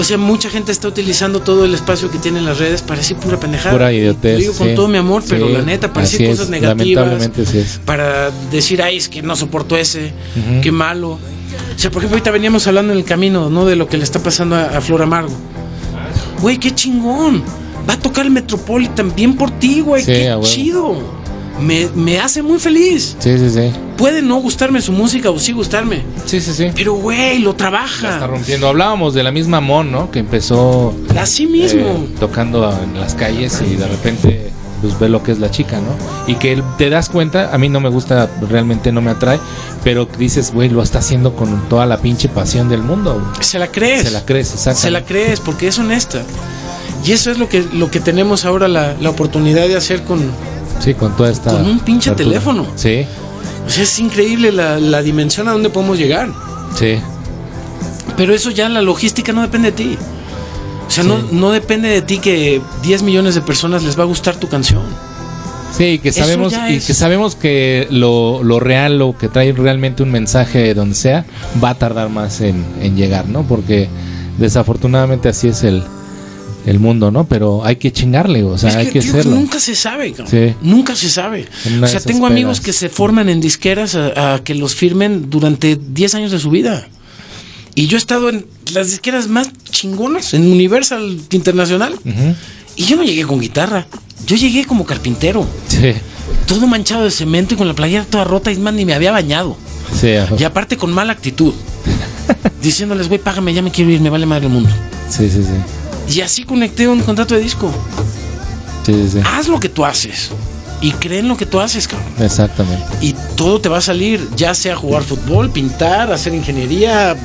[0.00, 3.18] O sea, mucha gente está utilizando todo el espacio que tienen las redes para decir
[3.18, 3.72] pura pendejada.
[3.72, 4.32] Pura idiotez.
[4.32, 4.74] Lo digo con sí.
[4.74, 7.30] todo mi amor, pero la neta, para decir es, cosas negativas.
[7.36, 7.80] Es.
[7.84, 10.14] Para decir, ay, es que no soporto ese,
[10.62, 11.10] qué malo.
[11.10, 13.66] O sea, por ejemplo, ahorita veníamos hablando en el camino, ¿no?
[13.66, 15.36] De lo que le está pasando a, a Flor Amargo.
[16.40, 17.44] Güey, qué chingón.
[17.86, 20.02] Va a tocar el Metropolitan bien por ti, güey.
[20.02, 21.19] Sí, qué chido.
[21.60, 23.16] Me, me hace muy feliz.
[23.18, 23.70] Sí, sí, sí.
[23.96, 26.02] Puede no gustarme su música o sí gustarme.
[26.24, 26.70] Sí, sí, sí.
[26.74, 28.26] Pero, güey, lo Está trabaja.
[28.26, 28.68] rompiendo.
[28.68, 30.10] Hablábamos de la misma Mon, ¿no?
[30.10, 31.80] Que empezó Así mismo.
[31.82, 34.50] eh, tocando en las calles y de repente
[34.80, 35.94] pues ve lo que es la chica, ¿no?
[36.26, 39.38] Y que te das cuenta, a mí no me gusta, realmente no me atrae,
[39.84, 43.22] pero dices, güey, lo está haciendo con toda la pinche pasión del mundo.
[43.40, 44.04] Se la crees.
[44.04, 44.80] Se la crees, exacto.
[44.80, 46.22] Se la crees porque es honesta.
[47.04, 50.22] Y eso es lo que, lo que tenemos ahora la, la oportunidad de hacer con...
[50.80, 51.50] Sí, con toda esta.
[51.52, 52.30] Con un pinche apertura.
[52.40, 52.66] teléfono.
[52.76, 53.06] Sí,
[53.66, 56.28] O sea, es increíble la, la dimensión a donde podemos llegar.
[56.76, 56.96] sí.
[58.16, 59.98] Pero eso ya la logística no depende de ti.
[60.86, 61.26] O sea, no, Sí.
[61.32, 64.82] no depende de ti que 10 millones de personas les va a gustar tu canción.
[65.76, 70.02] Sí, que sabemos, y es- que sabemos que lo, lo real, lo que trae realmente
[70.02, 71.24] un mensaje donde sea,
[71.62, 73.44] va a tardar más en, en llegar, ¿no?
[73.44, 73.88] Porque
[74.36, 75.84] desafortunadamente así es el,
[76.66, 77.24] el mundo, ¿no?
[77.24, 79.36] Pero hay que chingarle, o sea, es hay que tío, hacerlo.
[79.36, 80.28] nunca se sabe, cabrón.
[80.30, 80.54] Sí.
[80.62, 81.46] Nunca se sabe.
[81.76, 85.30] Una O sea, tengo amigos que se forman en disqueras a, a que los firmen
[85.30, 86.86] durante 10 años de su vida.
[87.74, 91.94] Y yo he estado en las disqueras más chingonas, en Universal Internacional.
[92.76, 93.86] Y yo no llegué con guitarra.
[94.26, 95.46] Yo llegué como carpintero.
[95.68, 95.92] Sí,
[96.46, 99.12] Todo manchado de cemento y con la playera toda rota y más ni me había
[99.12, 99.56] bañado.
[99.98, 100.08] sí.
[100.38, 101.54] Y aparte con mala actitud.
[102.62, 104.68] Diciéndoles, güey, págame, ya me quiero ir, me vale madre el mundo.
[105.08, 105.48] sí, sí, sí,
[106.10, 107.70] Y así conecté un contrato de disco.
[108.84, 109.18] sí, sí, sí.
[109.24, 110.30] Haz lo que tú haces.
[110.82, 112.08] Y cree en lo que tú haces, cabrón.
[112.20, 112.84] Exactamente.
[113.02, 117.16] Y todo te va a salir, ya sea jugar fútbol, pintar, hacer ingeniería,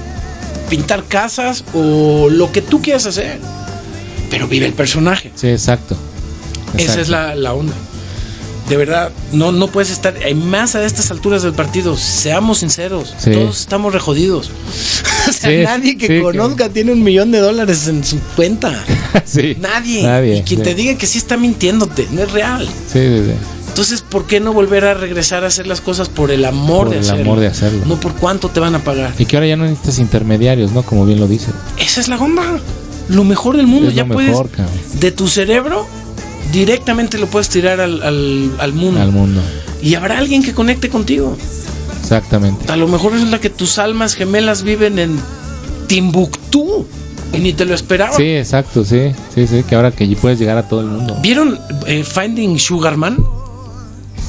[0.69, 3.39] pintar casas o lo que tú quieras hacer.
[4.29, 5.31] Pero vive el personaje.
[5.35, 5.95] Sí, exacto.
[6.73, 7.01] Esa Exacto.
[7.01, 7.73] es la, la onda.
[8.69, 13.13] De verdad, no, no puedes estar, hay más a estas alturas del partido, seamos sinceros,
[13.19, 13.31] Sí.
[13.31, 14.49] todos estamos rejodidos.
[15.29, 18.17] o sea, Sí, nadie que sí, que- conozca tiene un millón de dólares en su
[18.35, 18.83] cuenta.
[19.25, 19.55] sí.
[19.59, 20.01] Nadie.
[20.03, 22.67] Nadie, y quien te diga que sí está mintiéndote, no es real.
[23.67, 26.89] Entonces, ¿por qué no volver a regresar a hacer las cosas por el amor Por
[26.91, 27.21] de el hacerlo?
[27.23, 27.81] amor de hacerlo.
[27.85, 29.13] No por cuánto te van a pagar.
[29.19, 30.81] Y que ahora ya no necesitas intermediarios, ¿no?
[30.83, 31.47] Como bien lo dice.
[31.77, 32.41] Esa es la onda.
[33.09, 33.89] Lo mejor del mundo.
[33.89, 34.73] Es ya lo puedes, mejor, cabrón.
[34.99, 35.85] de tu cerebro,
[36.51, 39.01] directamente lo puedes tirar al, al, al mundo.
[39.01, 39.41] Al mundo.
[39.81, 41.37] Y habrá alguien que conecte contigo.
[42.01, 42.71] Exactamente.
[42.71, 45.19] A lo mejor resulta que tus almas gemelas viven en
[45.87, 46.85] Timbuktu
[47.33, 48.15] y ni te lo esperaban.
[48.15, 49.11] Sí, exacto, sí.
[49.33, 49.63] Sí, sí.
[49.63, 51.17] Que ahora que puedes llegar a todo el mundo.
[51.21, 53.17] ¿Vieron eh, Finding Sugarman?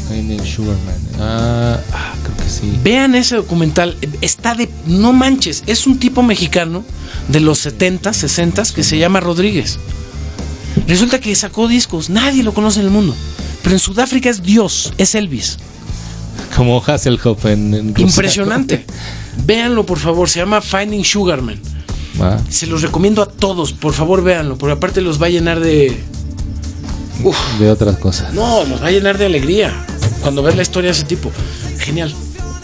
[0.09, 0.95] Finding Sugarman.
[1.21, 2.79] Ah, ah, creo que sí.
[2.83, 3.97] Vean ese documental.
[4.21, 4.69] Está de.
[4.87, 5.63] No manches.
[5.67, 6.85] Es un tipo mexicano
[7.29, 9.79] de los 70, 60 que se llama Rodríguez.
[10.87, 12.11] Resulta que sacó discos.
[12.11, 13.15] Nadie lo conoce en el mundo.
[13.63, 14.93] Pero en Sudáfrica es Dios.
[14.99, 15.59] Es Elvis.
[16.55, 17.95] Como Hasselhoff en, en.
[17.97, 18.85] Impresionante.
[19.45, 20.29] Véanlo, por favor.
[20.29, 21.59] Se llama Finding Sugarman.
[22.21, 23.73] Ah, Se los recomiendo a todos.
[23.73, 24.57] Por favor, véanlo.
[24.57, 25.97] Porque aparte los va a llenar de.
[27.25, 27.37] Uf.
[27.59, 28.33] de otras cosas.
[28.35, 29.73] No, los va a llenar de alegría.
[30.21, 31.31] Cuando ves la historia de ese tipo.
[31.79, 32.15] Genial.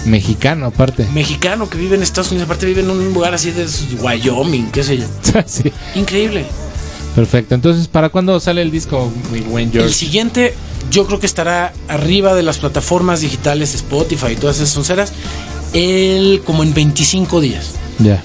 [0.05, 1.07] Mexicano, aparte.
[1.13, 2.47] Mexicano que vive en Estados Unidos.
[2.47, 3.67] Aparte vive en un lugar así de
[4.01, 5.07] Wyoming, qué sé yo.
[5.47, 5.73] sí.
[5.95, 6.45] Increíble.
[7.15, 7.55] Perfecto.
[7.55, 9.93] Entonces, ¿para cuándo sale el disco, mi buen El George?
[9.93, 10.55] siguiente,
[10.91, 15.13] yo creo que estará arriba de las plataformas digitales Spotify y todas esas sonceras.
[15.73, 17.73] El como en 25 días.
[17.99, 18.23] Ya.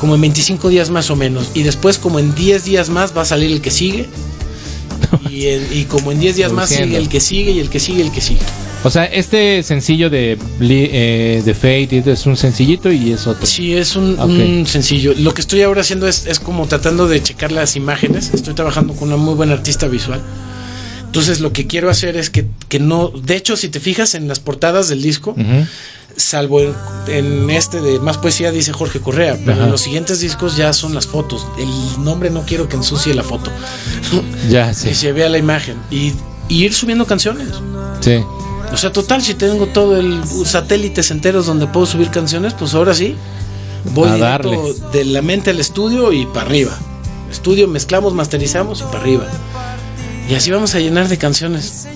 [0.00, 1.50] Como en 25 días más o menos.
[1.54, 4.08] Y después, como en 10 días más, va a salir el que sigue.
[5.30, 8.10] Y, como en 10 días más sigue el que sigue y el que sigue el
[8.10, 8.40] que sigue.
[8.84, 13.44] O sea, este sencillo de, eh, de Fate es un sencillito y es otro.
[13.44, 14.28] Sí, es un, Ok.
[14.28, 15.14] un sencillo.
[15.18, 18.30] Lo que estoy ahora haciendo es, es como tratando de checar las imágenes.
[18.32, 20.20] Estoy trabajando con una muy buena artista visual.
[21.04, 23.08] Entonces lo que quiero hacer es que, que no...
[23.08, 25.66] De hecho, si te fijas en las portadas del disco, Ujú.
[26.16, 26.72] salvo en,
[27.08, 29.64] en este de Más Poesía dice Jorge Correa, pero Ajá.
[29.64, 31.46] en los siguientes discos ya son las fotos.
[31.58, 33.50] El nombre no quiero que ensucie la foto.
[34.48, 34.88] Ya, sí.
[34.88, 35.78] Que se vea la imagen.
[35.90, 36.12] Y,
[36.48, 37.48] y ir subiendo canciones.
[38.00, 38.20] Sí.
[38.72, 42.94] O sea, total, si tengo todo el satélites enteros donde puedo subir canciones, pues ahora
[42.94, 43.16] sí.
[43.94, 44.74] Voy A directo darle.
[44.92, 46.72] de la mente al estudio y para arriba.
[47.30, 49.24] Estudio, mezclamos, masterizamos y para arriba.
[50.28, 51.86] Y así vamos a llenar de canciones.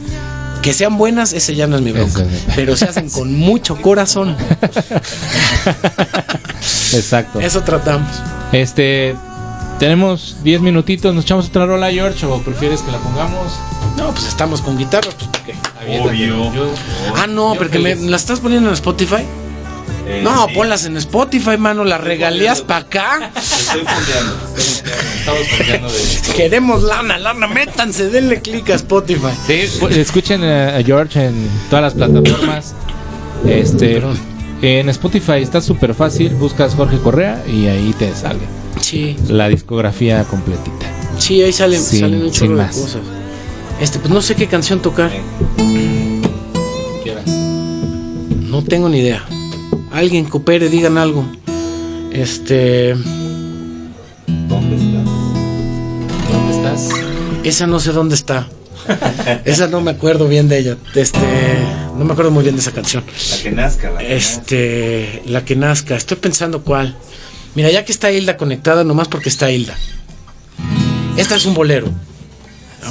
[0.63, 2.23] Que sean buenas, ese ya no es mi bronca.
[2.23, 4.37] Es Pero se hacen con mucho corazón.
[6.95, 7.41] Exacto.
[7.41, 8.09] Eso tratamos.
[8.53, 9.17] Este.
[9.79, 11.13] Tenemos 10 minutitos.
[11.15, 12.25] ¿Nos echamos otra rola, George?
[12.27, 13.53] ¿O prefieres que la pongamos?
[13.97, 15.55] No, pues estamos con guitarra, pues ¿por qué?
[15.83, 16.11] Aviéntate.
[16.11, 16.55] Obvio.
[16.55, 16.75] Yo-
[17.17, 19.23] Ah, no, yo porque me, la estás poniendo en Spotify.
[20.07, 20.55] Eh, No, sí.
[20.55, 21.85] ponlas en Spotify, mano.
[21.85, 23.31] Las regalías para acá.
[23.37, 24.37] Estoy fondeando.
[24.57, 26.35] Estamos fondeando de.
[26.37, 27.47] Queremos lana, lana.
[27.47, 29.29] Métanse, denle clic a Spotify.
[29.47, 32.75] Sí, pues, escuchen a George en todas las plataformas.
[33.47, 34.19] Este, Perdón.
[34.61, 36.31] en Spotify está súper fácil.
[36.35, 38.41] Buscas Jorge Correa y ahí te sale
[38.81, 40.87] Sí, la discografía completita.
[41.19, 43.03] sí, ahí salen, Sin- salen un sin chorro de cosas.
[43.83, 45.11] Este, pues no sé qué canción tocar.
[48.31, 49.25] No tengo ni idea.
[49.91, 51.27] Alguien coopere, digan algo.
[52.13, 52.95] Este.
[54.29, 55.05] ¿Dónde estás?
[56.31, 56.91] ¿Dónde estás?
[57.43, 58.47] Esa no sé dónde está.
[59.45, 60.77] esa no me acuerdo bien de ella.
[60.95, 61.19] Este.
[61.99, 63.03] No me acuerdo muy bien de esa canción.
[63.31, 65.23] La que nazca, la que Este.
[65.27, 65.97] La que nazca.
[65.97, 66.97] Estoy pensando cuál.
[67.57, 69.77] Mira, ya que está Hilda conectada, nomás porque está Hilda.
[71.17, 71.89] Esta es un bolero.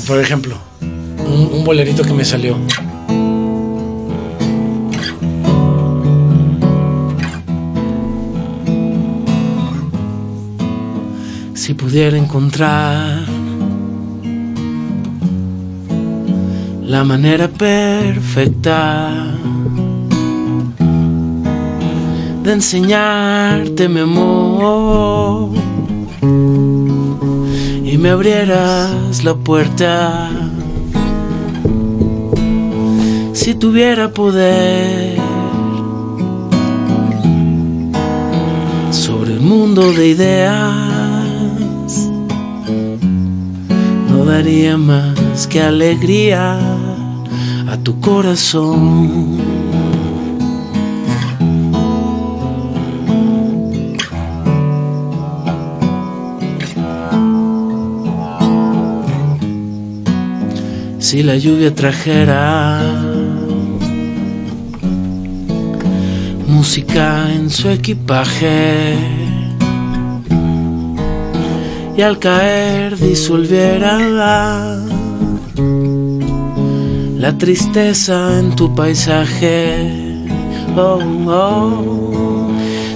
[0.08, 0.58] Por ejemplo.
[0.82, 2.58] Un, bolerito que me salió.
[11.54, 13.22] Si pudiera encontrar
[16.84, 19.12] la manera perfecta
[22.44, 25.52] de enseñarte mi amor
[28.02, 30.28] me abrieras la puerta.
[33.34, 35.20] Si tuviera poder
[38.90, 42.10] sobre el mundo de ideas
[44.10, 46.58] no daría más que alegría
[47.68, 49.51] a tu corazón
[61.12, 62.80] si la lluvia trajera
[66.48, 68.96] música en su equipaje
[71.98, 74.00] y al caer disolviera
[77.18, 80.16] la tristeza en tu paisaje.
[80.78, 82.48] Oh, oh,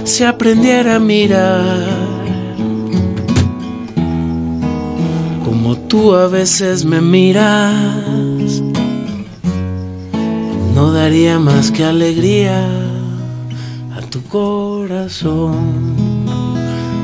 [0.04, 1.95] si aprendiera a mirar
[5.96, 8.60] tú a veces me miras,
[10.74, 12.68] no daría más que alegría
[13.96, 15.56] a tu corazón.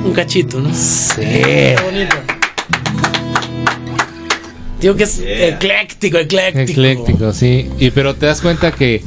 [0.05, 0.68] Un cachito, ¿no?
[0.74, 1.22] Sí.
[1.22, 2.16] Qué bonito.
[4.78, 5.49] Digo que es Yeah.
[5.49, 6.70] ecléctico, ecléctico.
[6.72, 7.70] Ecléctico, sí.
[7.78, 9.03] Y pero te das cuenta que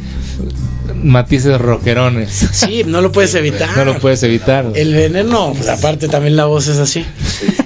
[1.05, 2.31] matices rockerones.
[2.51, 3.75] Sí, no lo puedes evitar.
[3.77, 4.65] No lo puedes evitar.
[4.75, 7.05] El veneno, pues aparte también la voz es así.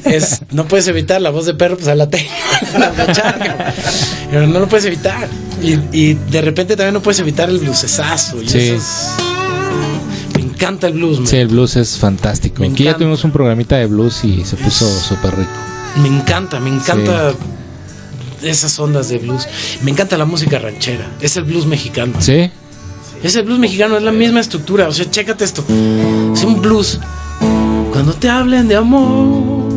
[0.06, 2.30] Es, no puedes evitar la voz de perro, pues a la tengo.
[2.78, 3.74] la.
[4.32, 5.28] Pero no lo puedes evitar.
[5.62, 8.42] Y, y de repente también no puedes evitar el bluesazo.
[8.42, 8.58] Y Sí.
[8.60, 9.10] eso es-
[10.36, 11.28] Me encanta el blues, man.
[11.28, 12.62] Sí, el blues es fantástico.
[12.62, 15.50] Me Aquí ya tuvimos un programita de blues y se puso súper rico.
[16.02, 17.34] Me encanta, me encanta
[18.42, 19.48] esas ondas de blues.
[19.82, 21.08] Me encanta la música ranchera.
[21.22, 22.14] Es el blues mexicano.
[22.20, 22.50] ¿Sí?
[23.24, 24.88] Es el blues mexicano, es la misma estructura.
[24.88, 25.64] O sea, chécate esto.
[26.34, 27.00] Es un blues.
[27.92, 29.70] Cuando te hablen de amor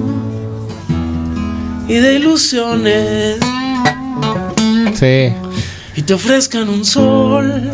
[1.88, 3.38] y de ilusiones
[4.94, 5.32] Sí.
[5.96, 7.70] y te ofrezcan un sol,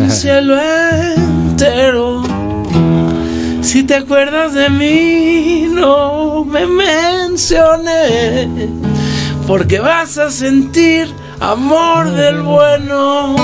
[0.00, 2.22] un cielo entero.
[3.62, 8.48] Si te acuerdas de mí, no me menciones,
[9.46, 11.08] porque vas a sentir
[11.40, 13.36] amor del bueno.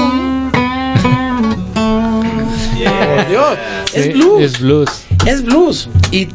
[2.84, 3.58] Por Dios,
[3.94, 4.42] es blues.
[4.42, 4.88] Es blues.
[5.26, 5.88] Es blues.
[6.10, 6.26] Y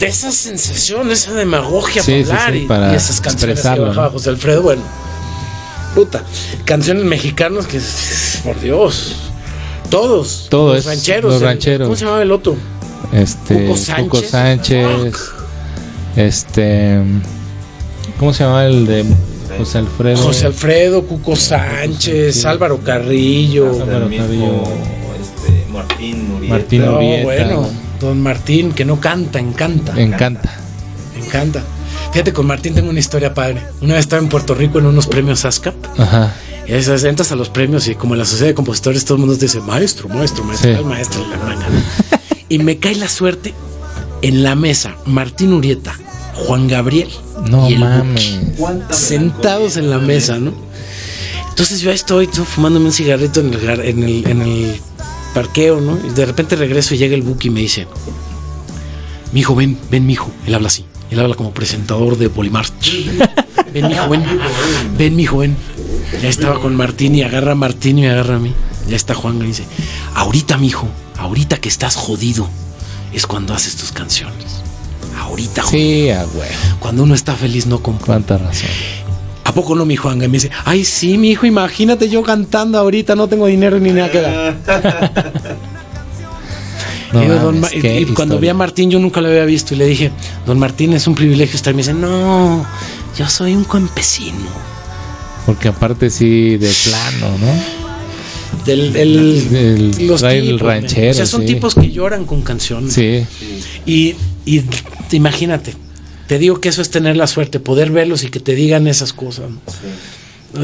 [0.00, 4.10] de esa sensación, esa demagogia Sí, sí, y, para y esas canciones que bajaba ¿no?
[4.12, 4.82] José Alfredo, bueno.
[5.94, 6.22] Puta.
[6.64, 7.80] Canciones mexicanas que,
[8.44, 9.16] por Dios.
[9.90, 10.46] Todos.
[10.50, 11.32] Todo los rancheros.
[11.32, 11.86] los el- rancheros.
[11.86, 12.56] ¿Cómo se llamaba el otro?
[13.12, 13.66] Este.
[13.66, 14.30] Cuco Cuco Sánchez.
[14.30, 15.14] Sánchez.
[16.16, 17.00] Este.
[18.18, 19.04] ¿Cómo se llama el de
[19.58, 20.16] José Alfredo?
[20.22, 22.46] José Alfredo, Cuco Sánchez, Sí.
[22.46, 23.70] Álvaro Carrillo.
[23.82, 24.62] Álvaro Carrillo.
[25.20, 26.54] este, Martín Urieta.
[26.54, 27.24] Martín No, Urieta.
[27.24, 27.68] bueno.
[28.00, 30.00] Don Martín, que no canta, encanta.
[30.00, 30.52] Encanta.
[31.16, 31.62] Encanta.
[32.12, 33.62] Fíjate, con Martín tengo una historia padre.
[33.82, 35.74] Una vez estaba en Puerto Rico en unos premios ASCAP.
[35.98, 36.32] Ajá.
[36.66, 39.14] Y a veces entras a los premios y como en la sociedad de compositores todo
[39.16, 40.84] el mundo te dice, maestro, maestro, maestro, Sí.
[40.84, 41.66] maestro la manga.
[42.48, 43.52] y me cae la suerte
[44.22, 45.94] en la mesa, Martín Urieta,
[46.34, 47.08] Juan Gabriel
[47.46, 48.40] No mames.
[48.56, 50.52] ¿Cuánta sentados en la mesa, ¿no?
[51.48, 54.80] Entonces yo estoy tú, fumándome un cigarrito en el, en, el, en el
[55.34, 55.98] parqueo, ¿no?
[56.06, 57.86] Y de repente regreso y llega el Buki y me dice,
[59.32, 60.30] mijo, ven, ven, mijo.
[60.46, 60.84] Él habla así.
[61.10, 63.08] Él habla como presentador de Polimarch.
[63.72, 64.24] ven, mijo, ven.
[64.96, 65.56] Ven, mijo, ven.
[66.22, 68.54] Ya estaba con Martín y agarra a Martín y me agarra a mí.
[68.88, 69.64] Ya está Juan y dice,
[70.14, 72.48] ahorita, mijo, ahorita que estás jodido,
[73.12, 74.62] es cuando haces tus canciones.
[75.18, 75.72] Ahorita, Juan.
[75.72, 76.44] Sí, a huevo.
[76.80, 78.06] Cuando uno está feliz no compone.
[78.06, 78.68] Cuánta razón.
[79.44, 80.16] ¿A poco no, mi Juan?
[80.22, 83.90] Y me dice, ay, sí, mi hijo, imagínate yo cantando ahorita, no tengo dinero ni
[83.92, 84.56] nada que dar.
[87.12, 88.38] No Y don mames, y- y cuando historia.
[88.40, 89.74] vi a Martín, yo nunca lo había visto.
[89.74, 90.10] Y le dije,
[90.46, 91.72] Don Martín, es un privilegio estar.
[91.72, 92.66] Me dice, no,
[93.16, 94.36] yo soy un campesino.
[95.46, 98.64] Porque aparte sí, de plano, ¿no?
[98.66, 99.16] Del, el,
[99.56, 101.46] El- los tipos, ranchero, O sea, son sí.
[101.46, 102.92] tipos que lloran con canciones.
[102.92, 103.24] Sí,
[103.86, 104.14] Y,
[104.44, 105.74] y te- imagínate,
[106.26, 109.12] te digo que eso es tener la suerte, poder verlos y que te digan esas
[109.12, 109.46] cosas.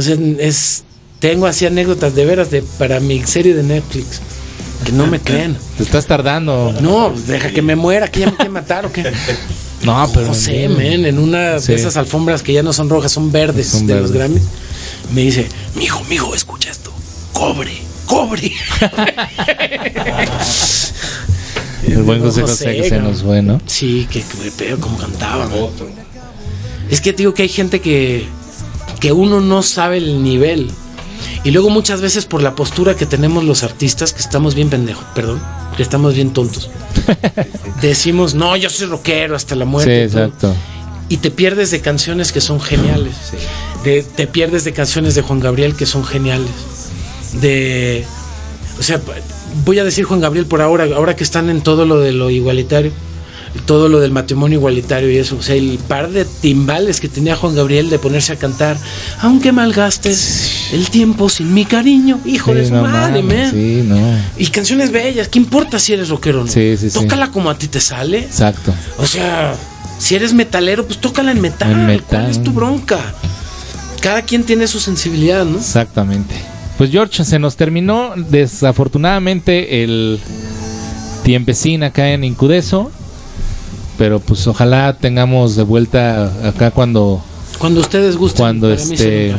[0.01, 0.85] sea, es,
[1.21, 4.21] tengo así anécdotas de veras de, para mi serie de Netflix,
[4.85, 5.57] que no me creen.
[5.77, 6.75] te estás tardando.
[6.81, 9.13] No, deja que me muera, que ya me quieren matar o qué.
[9.85, 10.29] No, pero.
[10.29, 11.67] No sé, men, en una Sí.
[11.73, 14.13] de esas alfombras que ya no son rojas, son verdes Son de los.
[14.13, 14.45] Grammys,
[15.13, 16.91] me dice, mijo, mijo, escucha esto,
[17.35, 17.73] cobre,
[18.07, 18.51] cobre.
[21.87, 23.61] El buen José No José sé, que se nos fue, ¿no?
[23.67, 25.51] Sí, que, que pedo como cantaban.
[26.91, 28.27] Es que te digo que hay gente que,
[29.01, 30.71] que uno no sabe el nivel.
[31.43, 35.05] Y luego muchas veces por la postura que tenemos los artistas, que estamos bien pendejos,
[35.15, 35.43] perdón,
[35.77, 36.71] que estamos bien tontos.
[37.83, 40.05] Decimos, no, yo soy rockero hasta la Sí, muerte.
[40.05, 40.25] y todo.
[40.25, 40.55] exacto.
[41.09, 43.15] Y te pierdes de canciones que son geniales.
[43.85, 46.49] De, te pierdes de canciones de Juan Gabriel que son geniales.
[47.43, 48.05] De.
[48.79, 49.01] O sea,
[49.65, 52.31] voy a decir Juan Gabriel por ahora, ahora que están en todo lo de lo
[52.31, 52.93] igualitario,
[53.67, 55.37] todo lo del matrimonio igualitario y eso.
[55.37, 58.77] O sea, el par de timbales que tenía Juan Gabriel de ponerse a cantar,
[59.21, 63.51] aunque malgastes el tiempo sin mi cariño, hijo Sí, de su no madre, man.
[63.51, 63.99] Sí, no.
[64.37, 66.51] Y canciones bellas, ¿qué importa si eres rockero o no?
[66.51, 66.99] Sí, sí, sí.
[66.99, 68.19] Tócala como a ti te sale.
[68.19, 68.75] Exacto.
[68.99, 69.55] O sea,
[69.99, 71.71] si eres metalero, pues tócala en metal.
[71.71, 72.21] En metal.
[72.23, 72.99] ¿Cuál es tu bronca?
[74.01, 75.59] Cada quien tiene su sensibilidad, ¿no?
[75.59, 76.35] Exactamente.
[76.79, 80.19] Pues George, se nos terminó desafortunadamente el
[81.23, 82.91] tiempecín acá en Incudeso.
[83.97, 87.23] Pero pues ojalá tengamos de vuelta acá cuando
[87.59, 88.39] Cuando ustedes gusten.
[88.39, 89.35] Cuando para este-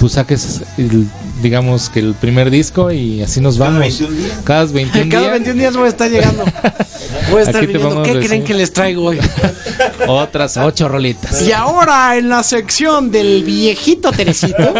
[0.00, 1.06] tú saques, el-
[1.40, 3.78] digamos que el primer disco y así nos vamos.
[3.80, 4.38] 21 días.
[4.42, 5.32] Cada 21 Cada días.
[5.34, 6.44] 21 días voy a estar llegando.
[7.30, 8.02] Voy a estar Aquí te viniendo.
[8.02, 9.18] ¿Qué creen que les traigo hoy?
[10.06, 11.42] Otras ocho rolitas.
[11.42, 14.74] Y ahora en la sección del viejito Teresito.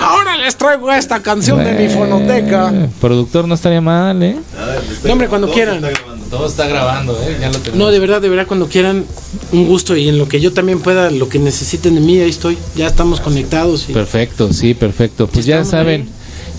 [0.00, 2.72] ahora les traigo esta canción de mi fonoteca.
[3.00, 4.36] Productor no estaría mal, ¿eh?
[5.04, 5.82] No, hombre, cuando quieran.
[6.30, 7.38] Todo está grabando, ¿eh?
[7.40, 7.78] Ya lo tenemos.
[7.78, 9.06] No, de verdad, de verdad, cuando quieran,
[9.50, 12.28] un gusto y en lo que yo también pueda, lo que necesiten de mí, ahí
[12.28, 12.58] estoy.
[12.74, 13.88] Ya estamos conectados.
[13.88, 13.94] Y...
[13.94, 15.26] Perfecto, sí, perfecto.
[15.26, 16.08] Pues ya saben,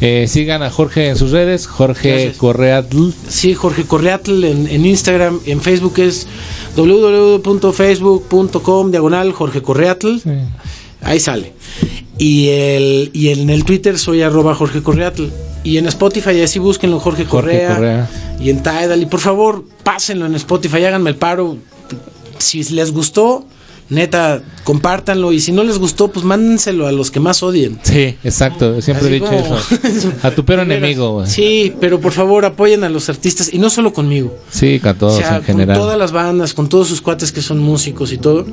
[0.01, 2.37] eh, sigan a Jorge en sus redes, Jorge Gracias.
[2.37, 3.09] Correatl.
[3.27, 6.27] Sí, Jorge Correatl en, en Instagram, en Facebook es
[6.75, 10.17] www.facebook.com diagonal Jorge Correatl.
[11.01, 11.53] Ahí sale.
[12.17, 15.27] Y, el, y en el Twitter soy arroba Jorge Correatl.
[15.63, 18.09] Y en Spotify así búsquenlo Jorge, Jorge Correa, Correa.
[18.39, 19.01] Y en Tidal.
[19.01, 21.57] Y por favor, pásenlo en Spotify, háganme el paro.
[22.37, 23.45] Si les gustó,
[23.89, 25.31] neta, compártanlo.
[25.31, 27.79] Y si no les gustó, pues mándenselo a los que más odien.
[27.83, 30.11] Sí, exacto, siempre Así he dicho como- eso.
[30.23, 31.25] A tu pero enemigo.
[31.25, 33.53] Sí, pero por favor apoyen a los artistas.
[33.53, 34.35] Y no solo conmigo.
[34.49, 35.77] Sí, con todos O sea, en general.
[35.77, 38.45] con todas las bandas, con todos sus cuates que son músicos y todo.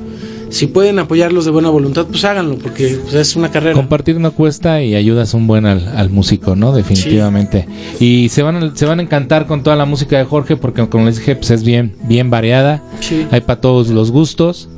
[0.49, 3.73] Si pueden apoyarlos de buena voluntad, pues háganlo, porque pues, es una carrera.
[3.75, 6.71] Compartir no cuesta y ayudas un buen al, al músico, ¿no?
[6.71, 7.67] Definitivamente.
[7.99, 10.87] Y se van, a, se van a encantar con toda la música de Jorge porque
[10.87, 12.81] como les dije, pues es bien, bien variada.
[13.01, 13.27] Sí.
[13.31, 14.69] Hay para todos los gustos,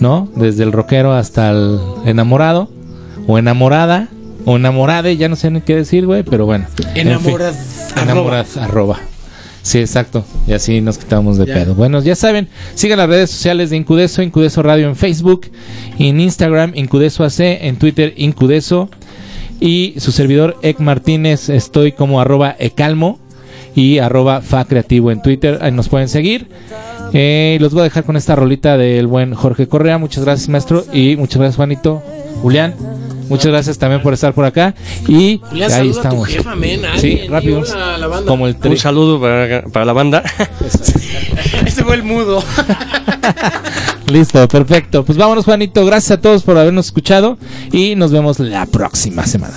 [0.00, 0.28] ¿no?
[0.36, 2.68] Desde el rockero hasta el enamorado
[3.26, 4.08] o enamorada
[4.44, 6.66] o enamorade, ya no sé ni qué decir, güey, pero bueno.
[6.94, 8.98] En Enamorad, fin, enamorad, arroba.
[9.62, 10.24] Sí, exacto.
[10.46, 11.54] Y así nos quitamos de Ya.
[11.54, 11.74] pedo.
[11.74, 15.46] Bueno, ya saben, sigan las redes sociales de Incudeso, Incudeso Radio en Facebook,
[15.98, 18.88] en Instagram, Incudeso AC, en Twitter, Incudeso.
[19.60, 23.18] Y su servidor, Ek Martínez, estoy como arroba Ecalmo
[23.74, 25.58] y arroba Fa Creativo en Twitter.
[25.60, 26.46] Ahí nos pueden seguir.
[27.12, 29.98] Eh, los voy a dejar con esta rolita del buen Jorge Correa.
[29.98, 30.84] Muchas gracias, maestro.
[30.92, 32.02] Y muchas gracias, Juanito.
[32.42, 32.74] Julián,
[33.28, 34.74] muchas gracias también por estar por acá.
[35.06, 36.28] Y Julián, ahí a tu estamos.
[36.28, 36.82] jefa, men.
[36.98, 37.62] Sí, rápido.
[37.62, 38.22] a.
[38.26, 38.56] Como el.
[38.62, 40.22] Un saludo para, para la banda.
[41.66, 42.42] Este fue el mudo.
[44.06, 45.04] Listo, perfecto.
[45.04, 45.84] Pues vámonos, Juanito.
[45.84, 47.36] Gracias a todos por habernos escuchado
[47.72, 49.54] y nos vemos la próxima semana.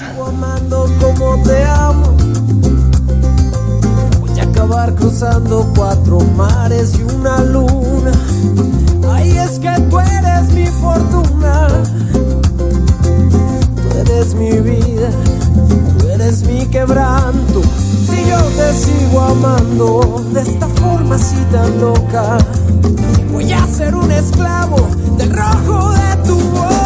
[4.90, 8.12] Cruzando cuatro mares y una luna.
[9.12, 11.68] Ay, es que tú eres mi fortuna.
[13.76, 15.10] Tú eres mi vida,
[16.00, 17.62] tú eres mi quebranto.
[18.06, 22.40] Si yo te sigo amando de esta forma así tan loca,
[23.32, 26.81] voy a ser un esclavo del rojo de tu boca.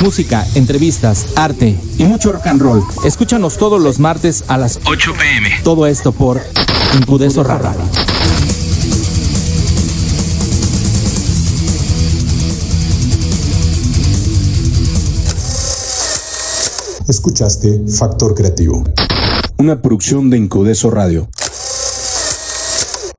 [0.00, 2.82] Música, entrevistas, arte y mucho rock and roll.
[3.04, 5.50] Escúchanos todos los martes a las 8 pm.
[5.62, 6.40] Todo esto por
[6.98, 7.74] Incudeso Rara.
[17.08, 18.84] Escuchaste Factor Creativo.
[19.58, 21.28] Una producción de Incudeso Radio.